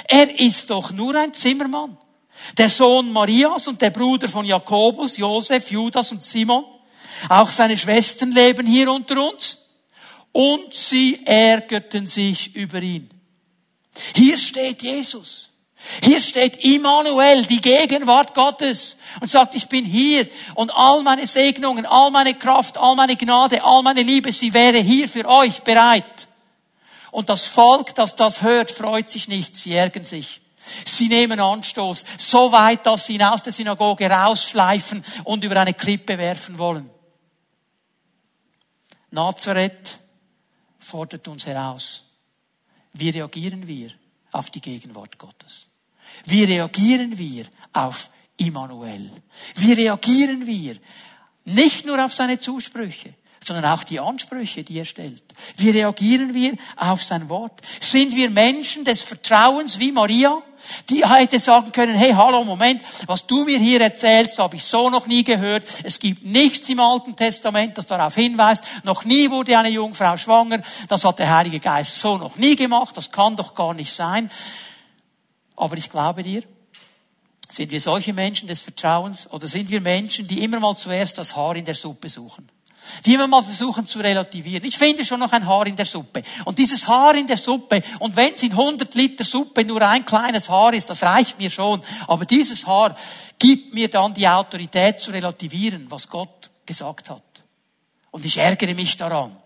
[0.06, 1.96] Er ist doch nur ein Zimmermann.
[2.58, 6.64] Der Sohn Marias und der Bruder von Jakobus, Josef, Judas und Simon.
[7.28, 9.58] Auch seine Schwestern leben hier unter uns.
[10.34, 13.08] und sie ärgerten sich über ihn.
[14.16, 15.48] Hier steht Jesus.
[16.02, 21.86] Hier steht Immanuel, die Gegenwart Gottes und sagt, ich bin hier und all meine Segnungen,
[21.86, 26.26] all meine Kraft, all meine Gnade, all meine Liebe, sie wäre hier für euch bereit.
[27.12, 30.40] Und das Volk, das das hört, freut sich nicht, sie ärgern sich.
[30.84, 35.74] Sie nehmen Anstoß, so weit, dass sie ihn aus der Synagoge rausschleifen und über eine
[35.74, 36.90] Klippe werfen wollen.
[39.10, 39.98] Nazareth
[40.78, 42.12] fordert uns heraus.
[42.92, 43.90] Wie reagieren wir
[44.32, 45.68] auf die Gegenwart Gottes?
[46.24, 49.10] Wie reagieren wir auf Immanuel?
[49.56, 50.76] Wie reagieren wir
[51.44, 55.22] nicht nur auf seine Zusprüche, sondern auch die Ansprüche, die er stellt.
[55.56, 57.60] Wie reagieren wir auf sein Wort?
[57.80, 60.42] Sind wir Menschen des Vertrauens wie Maria?
[60.88, 64.90] Die hätte sagen können, hey, hallo, Moment, was du mir hier erzählst, habe ich so
[64.90, 65.64] noch nie gehört.
[65.82, 68.62] Es gibt nichts im Alten Testament, das darauf hinweist.
[68.82, 70.60] Noch nie wurde eine Jungfrau schwanger.
[70.88, 72.96] Das hat der Heilige Geist so noch nie gemacht.
[72.96, 74.30] Das kann doch gar nicht sein.
[75.56, 76.42] Aber ich glaube dir,
[77.50, 81.36] sind wir solche Menschen des Vertrauens oder sind wir Menschen, die immer mal zuerst das
[81.36, 82.48] Haar in der Suppe suchen?
[83.04, 84.64] Die immer mal versuchen zu relativieren.
[84.64, 86.22] Ich finde schon noch ein Haar in der Suppe.
[86.44, 90.04] Und dieses Haar in der Suppe, und wenn es in 100 Liter Suppe nur ein
[90.04, 91.80] kleines Haar ist, das reicht mir schon.
[92.06, 92.96] Aber dieses Haar
[93.38, 97.22] gibt mir dann die Autorität zu relativieren, was Gott gesagt hat.
[98.10, 99.36] Und ich ärgere mich daran.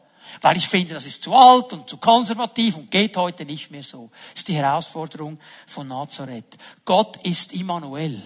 [0.41, 3.83] Weil ich finde, das ist zu alt und zu konservativ und geht heute nicht mehr
[3.83, 4.11] so.
[4.31, 6.57] Das ist die Herausforderung von Nazareth.
[6.85, 8.23] Gott ist Immanuel.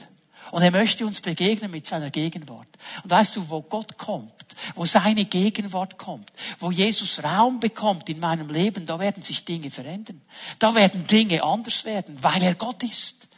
[0.52, 2.68] Und er möchte uns begegnen mit seiner Gegenwart.
[3.02, 4.34] Und weißt du, wo Gott kommt,
[4.74, 9.70] wo seine Gegenwart kommt, wo Jesus Raum bekommt in meinem Leben, da werden sich Dinge
[9.70, 10.20] verändern.
[10.58, 13.28] Da werden Dinge anders werden, weil er Gott ist.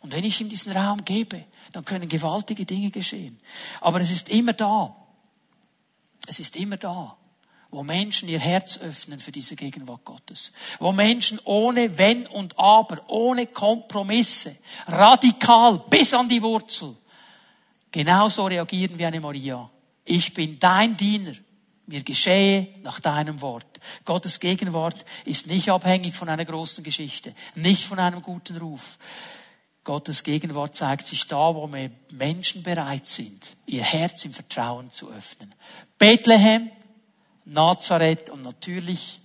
[0.00, 3.38] Und wenn ich ihm diesen Raum gebe, dann können gewaltige Dinge geschehen.
[3.82, 4.96] Aber es ist immer da.
[6.26, 7.18] Es ist immer da
[7.72, 13.00] wo Menschen ihr Herz öffnen für diese Gegenwart Gottes, wo Menschen ohne Wenn und Aber,
[13.08, 14.54] ohne Kompromisse,
[14.86, 16.94] radikal bis an die Wurzel,
[17.90, 19.70] genauso reagieren wie eine Maria.
[20.04, 21.32] Ich bin dein Diener,
[21.86, 23.80] mir geschehe nach deinem Wort.
[24.04, 28.98] Gottes Gegenwart ist nicht abhängig von einer großen Geschichte, nicht von einem guten Ruf.
[29.82, 31.68] Gottes Gegenwart zeigt sich da, wo
[32.10, 35.54] Menschen bereit sind, ihr Herz im Vertrauen zu öffnen.
[35.98, 36.70] Bethlehem,
[37.44, 39.20] Nazareth und natürlich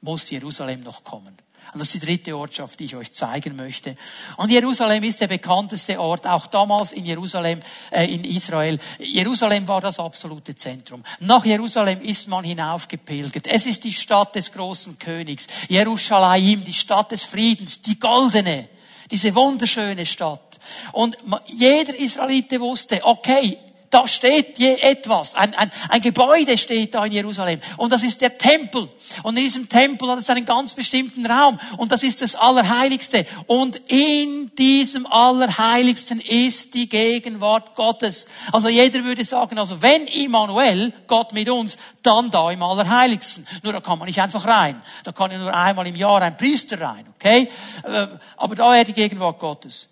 [0.00, 1.36] muss Jerusalem noch kommen.
[1.72, 3.96] Und das ist die dritte Ortschaft, die ich euch zeigen möchte.
[4.36, 8.78] Und Jerusalem ist der bekannteste Ort, auch damals in Jerusalem, äh, in Israel.
[8.98, 11.02] Jerusalem war das absolute Zentrum.
[11.20, 13.46] Nach Jerusalem ist man hinaufgepilgert.
[13.46, 15.48] Es ist die Stadt des großen Königs.
[15.68, 18.68] Jerusalem, die Stadt des Friedens, die goldene,
[19.10, 20.58] diese wunderschöne Stadt.
[20.92, 23.58] Und jeder Israelite wusste, okay,
[23.90, 25.34] da steht je etwas.
[25.34, 27.60] Ein, ein, ein Gebäude steht da in Jerusalem.
[27.76, 28.88] Und das ist der Tempel.
[29.22, 31.58] Und in diesem Tempel hat es einen ganz bestimmten Raum.
[31.76, 33.26] Und das ist das Allerheiligste.
[33.46, 38.26] Und in diesem Allerheiligsten ist die Gegenwart Gottes.
[38.52, 43.46] Also jeder würde sagen, also wenn Immanuel, Gott mit uns, dann da im Allerheiligsten.
[43.62, 44.82] Nur da kann man nicht einfach rein.
[45.04, 47.50] Da kann ja nur einmal im Jahr ein Priester rein, okay?
[47.84, 49.88] Äh, aber da wäre die Gegenwart Gottes.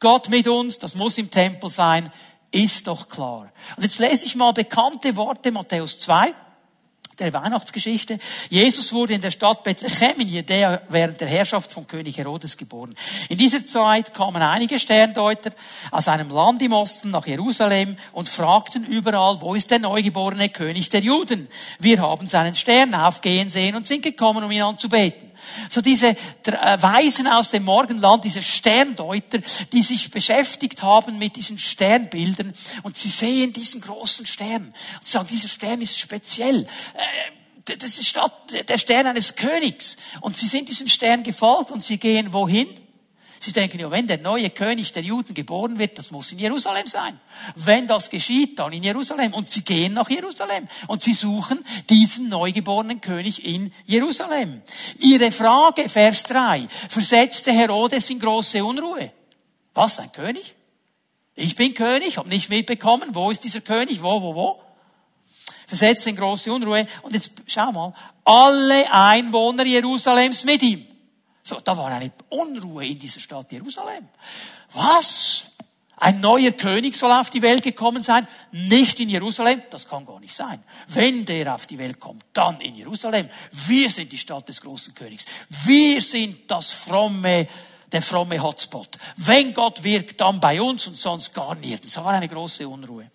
[0.00, 2.10] Gott mit uns, das muss im Tempel sein.
[2.50, 3.52] Ist doch klar.
[3.76, 6.34] Und jetzt lese ich mal bekannte Worte, Matthäus 2,
[7.18, 8.18] der Weihnachtsgeschichte.
[8.48, 12.94] Jesus wurde in der Stadt Bethlehem in Judäa während der Herrschaft von König Herodes geboren.
[13.28, 15.50] In dieser Zeit kamen einige Sterndeuter
[15.90, 20.90] aus einem Land im Osten nach Jerusalem und fragten überall, wo ist der neugeborene König
[20.90, 21.48] der Juden?
[21.78, 25.27] Wir haben seinen Stern aufgehen sehen und sind gekommen, um ihn anzubeten.
[25.70, 29.38] So diese äh, Weisen aus dem Morgenland, diese Sterndeuter,
[29.72, 35.28] die sich beschäftigt haben mit diesen Sternbildern und sie sehen diesen großen Stern und sagen,
[35.30, 36.62] dieser Stern ist speziell.
[36.94, 38.18] Äh, das ist
[38.68, 39.96] der Stern eines Königs.
[40.22, 42.68] Und sie sind diesem Stern gefolgt und sie gehen wohin?
[43.40, 46.86] Sie denken, ja, wenn der neue König der Juden geboren wird, das muss in Jerusalem
[46.86, 47.20] sein.
[47.54, 49.32] Wenn das geschieht, dann in Jerusalem.
[49.32, 50.66] Und sie gehen nach Jerusalem.
[50.88, 54.62] Und sie suchen diesen neugeborenen König in Jerusalem.
[54.98, 59.12] Ihre Frage, Vers 3, versetzte Herodes in große Unruhe.
[59.74, 60.56] Was, ein König?
[61.36, 64.60] Ich bin König, habe nicht mitbekommen, wo ist dieser König, wo, wo, wo?
[65.68, 66.88] Versetzte in große Unruhe.
[67.02, 70.87] Und jetzt schau mal, alle Einwohner Jerusalems mit ihm.
[71.48, 74.06] So, da war eine Unruhe in dieser Stadt Jerusalem.
[74.74, 75.46] Was?
[75.96, 78.28] Ein neuer König soll auf die Welt gekommen sein?
[78.52, 79.62] Nicht in Jerusalem?
[79.70, 80.62] Das kann gar nicht sein.
[80.88, 83.30] Wenn der auf die Welt kommt, dann in Jerusalem.
[83.50, 85.24] Wir sind die Stadt des großen Königs.
[85.64, 87.48] Wir sind das fromme,
[87.92, 88.98] der fromme Hotspot.
[89.16, 91.94] Wenn Gott wirkt, dann bei uns und sonst gar nirgends.
[91.94, 93.10] Da war eine große Unruhe.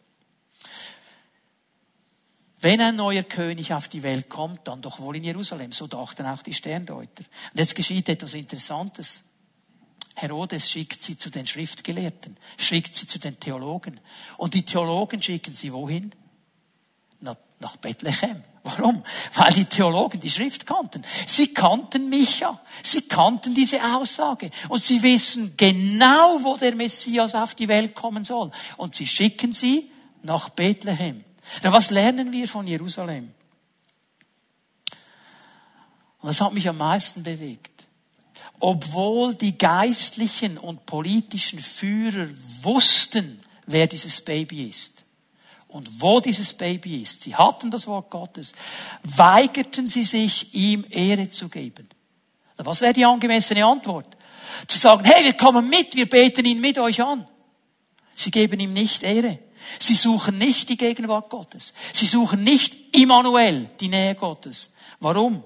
[2.63, 5.73] Wenn ein neuer König auf die Welt kommt, dann doch wohl in Jerusalem.
[5.73, 7.23] So dachten auch die Sterndeuter.
[7.52, 9.23] Und jetzt geschieht etwas Interessantes.
[10.15, 13.99] Herodes schickt sie zu den Schriftgelehrten, schickt sie zu den Theologen.
[14.38, 16.13] Und die Theologen schicken sie wohin?
[17.60, 18.43] Nach Bethlehem.
[18.63, 19.04] Warum?
[19.34, 21.04] Weil die Theologen die Schrift kannten.
[21.26, 22.62] Sie kannten Micha.
[22.82, 24.52] Sie kannten diese Aussage.
[24.69, 28.52] Und sie wissen genau, wo der Messias auf die Welt kommen soll.
[28.77, 31.23] Und sie schicken sie nach Bethlehem.
[31.62, 33.33] Was lernen wir von Jerusalem?
[36.21, 37.85] Und das hat mich am meisten bewegt.
[38.60, 42.29] Obwohl die geistlichen und politischen Führer
[42.62, 45.04] wussten, wer dieses Baby ist
[45.67, 48.54] und wo dieses Baby ist, sie hatten das Wort Gottes,
[49.04, 51.89] weigerten sie sich, ihm Ehre zu geben.
[52.56, 54.08] Was wäre die angemessene Antwort?
[54.67, 57.27] Zu sagen, hey, wir kommen mit, wir beten ihn mit euch an.
[58.13, 59.39] Sie geben ihm nicht Ehre.
[59.79, 61.73] Sie suchen nicht die Gegenwart Gottes.
[61.93, 64.71] Sie suchen nicht Immanuel, die Nähe Gottes.
[64.99, 65.43] Warum?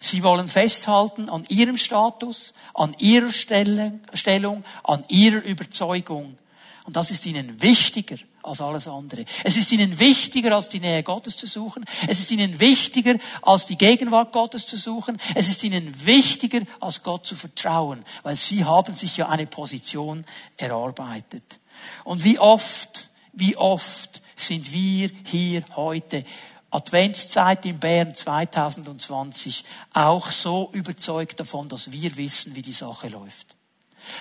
[0.00, 6.38] Sie wollen festhalten an ihrem Status, an ihrer Stellung, an ihrer Überzeugung.
[6.84, 9.24] Und das ist ihnen wichtiger als alles andere.
[9.44, 11.84] Es ist ihnen wichtiger, als die Nähe Gottes zu suchen.
[12.06, 15.20] Es ist ihnen wichtiger, als die Gegenwart Gottes zu suchen.
[15.34, 20.24] Es ist ihnen wichtiger, als Gott zu vertrauen, weil sie haben sich ja eine Position
[20.56, 21.58] erarbeitet.
[22.04, 23.07] Und wie oft
[23.38, 26.24] wie oft sind wir hier heute
[26.70, 29.64] Adventszeit in Bern 2020
[29.94, 33.54] auch so überzeugt davon, dass wir wissen, wie die Sache läuft.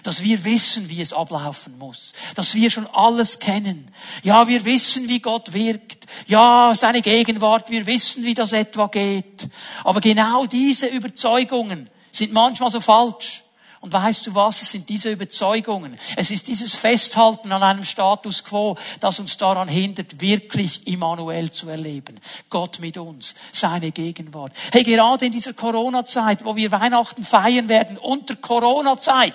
[0.03, 2.13] Dass wir wissen, wie es ablaufen muss.
[2.35, 3.91] Dass wir schon alles kennen.
[4.23, 6.05] Ja, wir wissen, wie Gott wirkt.
[6.27, 7.69] Ja, seine Gegenwart.
[7.69, 9.47] Wir wissen, wie das etwa geht.
[9.83, 13.43] Aber genau diese Überzeugungen sind manchmal so falsch.
[13.79, 14.61] Und weißt du was?
[14.61, 15.97] Es sind diese Überzeugungen.
[16.15, 21.69] Es ist dieses Festhalten an einem Status quo, das uns daran hindert, wirklich Immanuel zu
[21.69, 22.19] erleben.
[22.49, 24.51] Gott mit uns, seine Gegenwart.
[24.71, 29.33] Hey, gerade in dieser Corona-Zeit, wo wir Weihnachten feiern werden, unter Corona-Zeit,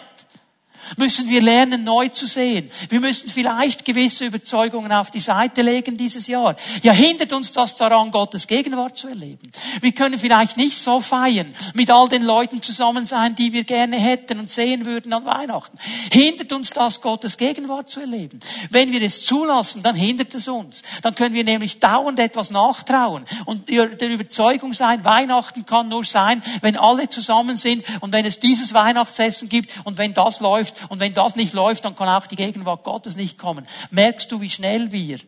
[0.97, 2.70] müssen wir lernen, neu zu sehen.
[2.89, 6.57] Wir müssen vielleicht gewisse Überzeugungen auf die Seite legen dieses Jahr.
[6.83, 9.51] Ja, hindert uns das daran, Gottes Gegenwart zu erleben.
[9.80, 13.97] Wir können vielleicht nicht so feiern, mit all den Leuten zusammen sein, die wir gerne
[13.97, 15.78] hätten und sehen würden an Weihnachten.
[16.12, 18.41] Hindert uns das, Gottes Gegenwart zu erleben.
[18.70, 20.83] Wenn wir es zulassen, dann hindert es uns.
[21.03, 26.43] Dann können wir nämlich dauernd etwas nachtrauen und der Überzeugung sein, Weihnachten kann nur sein,
[26.61, 31.01] wenn alle zusammen sind und wenn es dieses Weihnachtsessen gibt und wenn das läuft und
[31.01, 33.66] wenn das nicht läuft, dann kann auch die Gegenwart Gottes nicht kommen.
[33.91, 35.18] Merkst du, wie schnell wir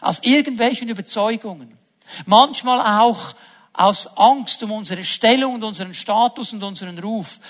[0.00, 1.76] aus irgendwelchen Überzeugungen,
[2.26, 3.34] manchmal auch
[3.72, 7.40] aus Angst um unsere Stellung und unseren Status und unseren Ruf,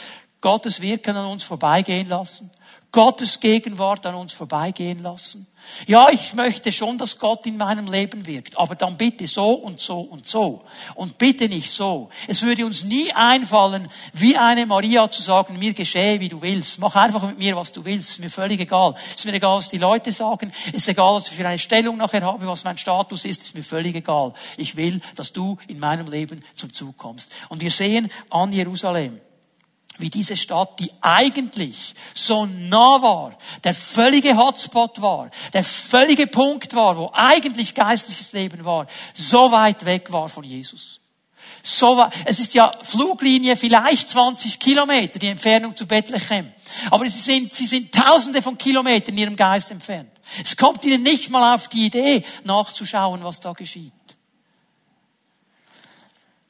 [0.41, 2.51] Gottes Wirken an uns vorbeigehen lassen,
[2.93, 5.47] Gottes Gegenwart an uns vorbeigehen lassen
[5.87, 9.81] ja, ich möchte schon, dass Gott in meinem Leben wirkt, aber dann bitte so und
[9.81, 10.63] so und so.
[10.95, 12.11] Und bitte nicht so.
[12.27, 16.79] Es würde uns nie einfallen, wie eine Maria zu sagen, mir geschehe, wie du willst.
[16.79, 18.11] Mach einfach mit mir, was du willst.
[18.11, 18.95] Ist mir völlig egal.
[19.15, 20.53] Ist mir egal, was die Leute sagen.
[20.73, 23.43] Ist egal, was ich für eine Stellung nachher habe, was mein Status ist.
[23.43, 24.35] Ist mir völlig egal.
[24.57, 27.33] Ich will, dass du in meinem Leben zum Zug kommst.
[27.49, 29.21] Und wir sehen an Jerusalem,
[29.99, 36.75] wie diese Stadt, die eigentlich so nah war, der völlige Hotspot war, der völlige Punkt
[36.75, 41.01] war, wo eigentlich geistliches Leben war, so weit weg war von Jesus.
[41.63, 46.53] So es ist ja Fluglinie vielleicht 20 Kilometer, die Entfernung zu Bethlehem.
[46.91, 50.11] Aber sie sind, sie sind tausende von Kilometern in ihrem Geist entfernt.
[50.43, 53.93] Es kommt ihnen nicht mal auf die Idee, nachzuschauen, was da geschieht.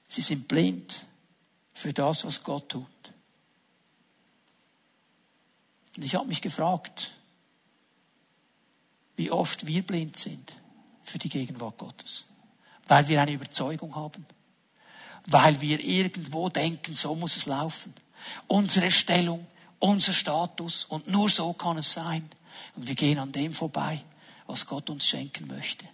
[0.09, 1.05] Sie sind blind
[1.75, 2.87] für das, was Gott tut.
[5.99, 7.11] Und ich habe mich gefragt,
[9.17, 10.53] wie oft wir blind sind
[11.03, 12.29] für die Gegenwart Gottes.
[12.87, 14.25] Weil wir eine Überzeugung haben.
[15.27, 17.93] Weil wir irgendwo denken, so muss es laufen.
[18.47, 19.45] Unsere Stellung,
[19.81, 22.31] unser Status und nur so kann es sein.
[22.77, 24.05] Und wir gehen an dem vorbei,
[24.47, 25.85] was Gott uns schenken möchte.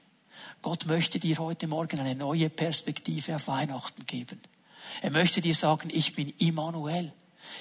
[0.60, 4.42] Gott möchte dir heute Morgen eine neue Perspektive auf Weihnachten geben.
[5.00, 7.10] Er möchte dir sagen, ich bin Immanuel.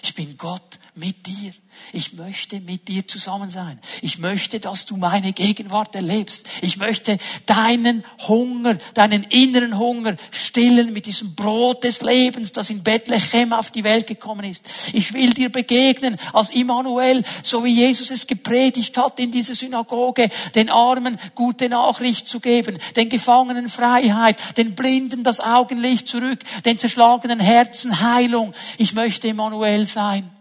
[0.01, 1.53] Ich bin Gott mit dir.
[1.91, 3.79] Ich möchte mit dir zusammen sein.
[4.01, 6.47] Ich möchte, dass du meine Gegenwart erlebst.
[6.61, 12.83] Ich möchte deinen Hunger, deinen inneren Hunger stillen mit diesem Brot des Lebens, das in
[12.83, 14.63] Bethlehem auf die Welt gekommen ist.
[14.93, 20.29] Ich will dir begegnen als Immanuel, so wie Jesus es gepredigt hat in dieser Synagoge,
[20.55, 26.77] den Armen gute Nachricht zu geben, den Gefangenen Freiheit, den Blinden das Augenlicht zurück, den
[26.77, 28.53] zerschlagenen Herzen Heilung.
[28.77, 30.32] Ich möchte Immanuel sein.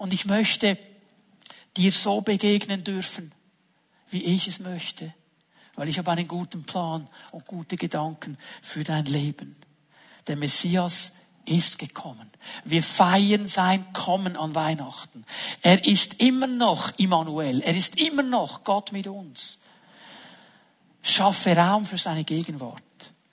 [0.00, 0.78] Und ich möchte
[1.76, 3.32] dir so begegnen dürfen,
[4.08, 5.12] wie ich es möchte.
[5.76, 9.56] weil ich habe einen guten Plan und gute Gedanken für dein Leben.
[10.26, 11.12] Der Messias
[11.46, 12.28] ist gekommen.
[12.64, 15.24] Wir feiern sein Kommen an Weihnachten.
[15.62, 17.60] Er ist immer noch Immanuel.
[17.60, 19.58] Er ist immer noch Gott mit uns.
[21.02, 22.82] Schaffe Raum für seine Gegenwart,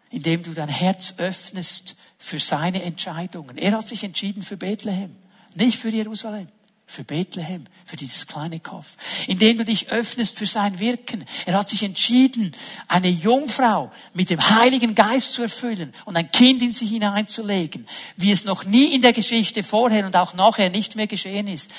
[0.10, 3.58] indem du dein Herz öffnest für seine Entscheidungen.
[3.58, 5.16] Er hat sich entschieden für Bethlehem,
[5.56, 6.50] nicht für Jerusalem
[6.90, 8.96] für Bethlehem, für dieses kleine Kaff,
[9.28, 11.26] indem du dich öffnest für sein Wirken.
[11.46, 12.56] Er hat sich entschieden,
[12.88, 17.86] eine Jungfrau mit dem Heiligen Geist zu erfüllen und ein Kind in sie hineinzulegen,
[18.16, 21.70] wie es noch nie in der Geschichte vorher und auch nachher nicht mehr geschehen ist.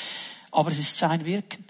[0.50, 1.64] Aber es ist sein Wirken.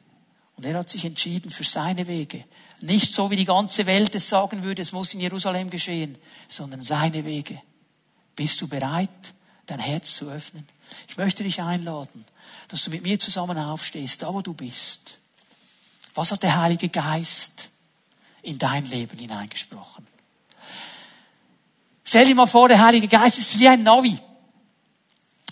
[0.57, 2.45] Und er hat sich entschieden für seine Wege.
[2.81, 6.19] Nicht so, wie die ganze Welt es sagen würde, es muss in Jerusalem geschehen,
[6.49, 7.61] sondern seine Wege.
[8.35, 9.09] Bist du bereit,
[9.67, 10.67] dein Herz zu öffnen?
[11.09, 12.25] Ich möchte dich einladen,
[12.69, 15.19] dass du mit mir zusammen aufstehst, da wo du bist.
[16.15, 17.71] Was hat der Heilige Geist
[18.43, 20.07] in dein Leben hineingesprochen?
[22.05, 24.19] Stell dir mal vor, der Heilige Geist ist wie ein Navi.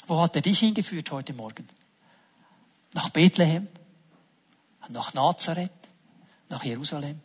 [0.07, 1.69] Wo hat er dich hingeführt heute Morgen?
[2.95, 3.69] Nach Bethlehem?
[4.89, 5.71] Nach Nazareth?
[6.49, 7.21] Nach Jerusalem?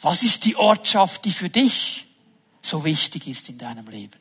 [0.00, 2.06] Was ist die Ortschaft, die für dich
[2.62, 4.20] so wichtig ist in deinem Leben?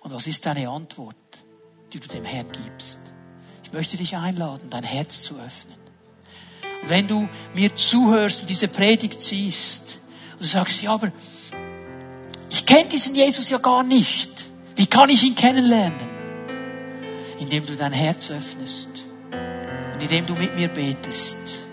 [0.00, 1.16] Und was ist deine Antwort,
[1.92, 2.98] die du dem Herrn gibst?
[3.66, 5.74] Ich möchte dich einladen, dein Herz zu öffnen.
[6.82, 9.98] Und wenn du mir zuhörst und diese Predigt siehst
[10.38, 11.10] und sagst, ja, aber
[12.48, 14.30] ich kenne diesen Jesus ja gar nicht.
[14.76, 15.98] Wie kann ich ihn kennenlernen?
[17.40, 18.88] Indem du dein Herz öffnest
[19.94, 21.65] und indem du mit mir betest.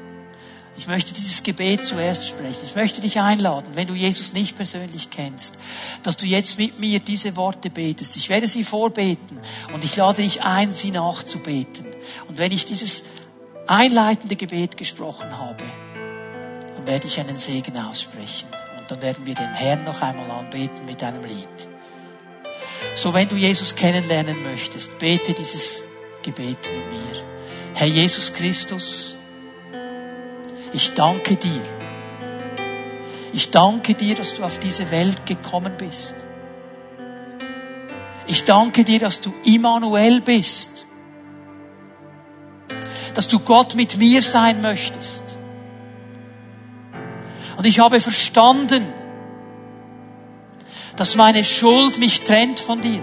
[0.83, 2.65] Ich möchte dieses Gebet zuerst sprechen.
[2.65, 5.57] Ich möchte dich einladen, wenn du Jesus nicht persönlich kennst,
[6.03, 8.17] dass du jetzt mit mir diese Worte betest.
[8.17, 9.39] Ich werde sie vorbeten
[9.73, 11.85] und ich lade dich ein, sie nachzubeten.
[12.27, 13.03] Und wenn ich dieses
[13.65, 15.63] einleitende Gebet gesprochen habe,
[16.75, 18.49] dann werde ich einen Segen aussprechen.
[18.77, 21.47] Und dann werden wir den Herrn noch einmal anbeten mit einem Lied.
[22.93, 25.85] So, wenn du Jesus kennenlernen möchtest, bete dieses
[26.23, 27.23] Gebet mit mir.
[27.73, 29.15] Herr Jesus Christus,
[30.73, 31.61] ich danke dir.
[33.31, 36.13] Ich danke dir, dass du auf diese Welt gekommen bist.
[38.27, 40.85] Ich danke dir, dass du Immanuel bist.
[43.13, 45.37] Dass du Gott mit mir sein möchtest.
[47.57, 48.93] Und ich habe verstanden,
[50.95, 53.01] dass meine Schuld mich trennt von dir.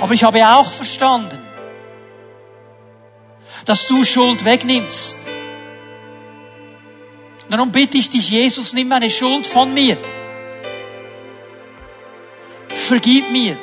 [0.00, 1.38] Aber ich habe auch verstanden,
[3.68, 5.14] dass du Schuld wegnimmst.
[7.50, 9.98] Darum bitte ich dich, Jesus, nimm meine Schuld von mir.
[12.68, 13.58] Vergib mir.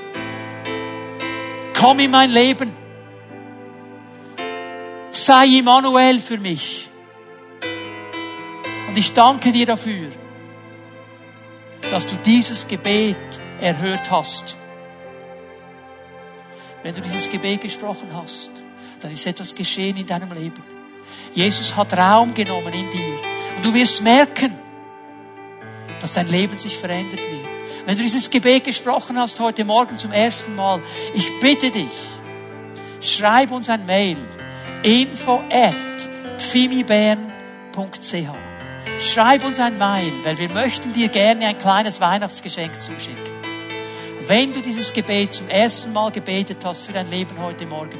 [1.74, 2.72] Komm in mein Leben.
[5.10, 6.88] Sei Immanuel für mich.
[8.88, 10.10] Und ich danke dir dafür,
[11.90, 13.18] dass du dieses Gebet
[13.60, 14.56] erhört hast.
[16.84, 18.65] Wenn du dieses Gebet gesprochen hast,
[19.06, 20.64] dann ist etwas geschehen in deinem Leben.
[21.32, 23.20] Jesus hat Raum genommen in dir.
[23.56, 24.56] Und du wirst merken,
[26.02, 27.46] dass dein Leben sich verändert wird.
[27.86, 30.82] Wenn du dieses Gebet gesprochen hast heute Morgen zum ersten Mal,
[31.14, 31.92] ich bitte dich,
[33.00, 34.18] schreib uns ein Mail.
[34.82, 35.76] info at
[36.40, 38.10] fimibern.ch
[39.04, 43.36] Schreib uns ein Mail, weil wir möchten dir gerne ein kleines Weihnachtsgeschenk zuschicken.
[44.28, 48.00] Wenn du dieses Gebet zum ersten Mal gebetet hast für dein Leben heute Morgen,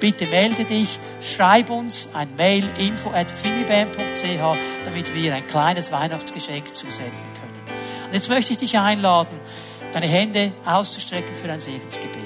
[0.00, 3.32] bitte melde dich, schreib uns ein Mail info at
[4.84, 7.76] damit wir ein kleines Weihnachtsgeschenk zusenden können.
[8.06, 9.38] Und jetzt möchte ich dich einladen,
[9.92, 12.22] deine Hände auszustrecken für ein Segensgebet.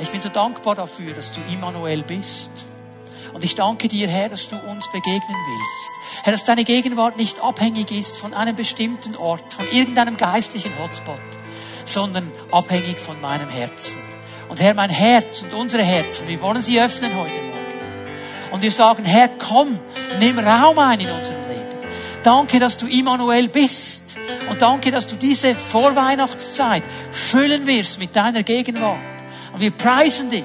[0.00, 2.66] Ich bin so dankbar dafür, dass du Immanuel bist.
[3.32, 6.24] Und ich danke dir, Herr, dass du uns begegnen willst.
[6.24, 11.18] Herr, dass deine Gegenwart nicht abhängig ist von einem bestimmten Ort, von irgendeinem geistlichen Hotspot,
[11.84, 13.96] sondern abhängig von meinem Herzen.
[14.48, 17.48] Und Herr, mein Herz und unsere Herzen, wir wollen sie öffnen heute Morgen.
[18.50, 19.78] Und wir sagen, Herr, komm,
[20.18, 21.68] nimm Raum ein in unserem Leben.
[22.22, 24.02] Danke, dass du Immanuel bist.
[24.50, 28.98] Und danke, dass du diese Vorweihnachtszeit füllen wirst mit deiner Gegenwart.
[29.52, 30.44] Und wir preisen dich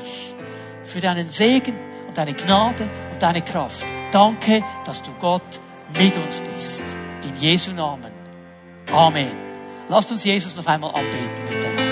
[0.84, 1.76] für deinen Segen
[2.08, 3.86] und deine Gnade und deine Kraft.
[4.12, 5.60] Danke, dass du Gott
[5.98, 6.84] mit uns bist.
[7.24, 8.12] In Jesu Namen.
[8.92, 9.32] Amen.
[9.88, 11.83] Lasst uns Jesus noch einmal anbeten miteinander.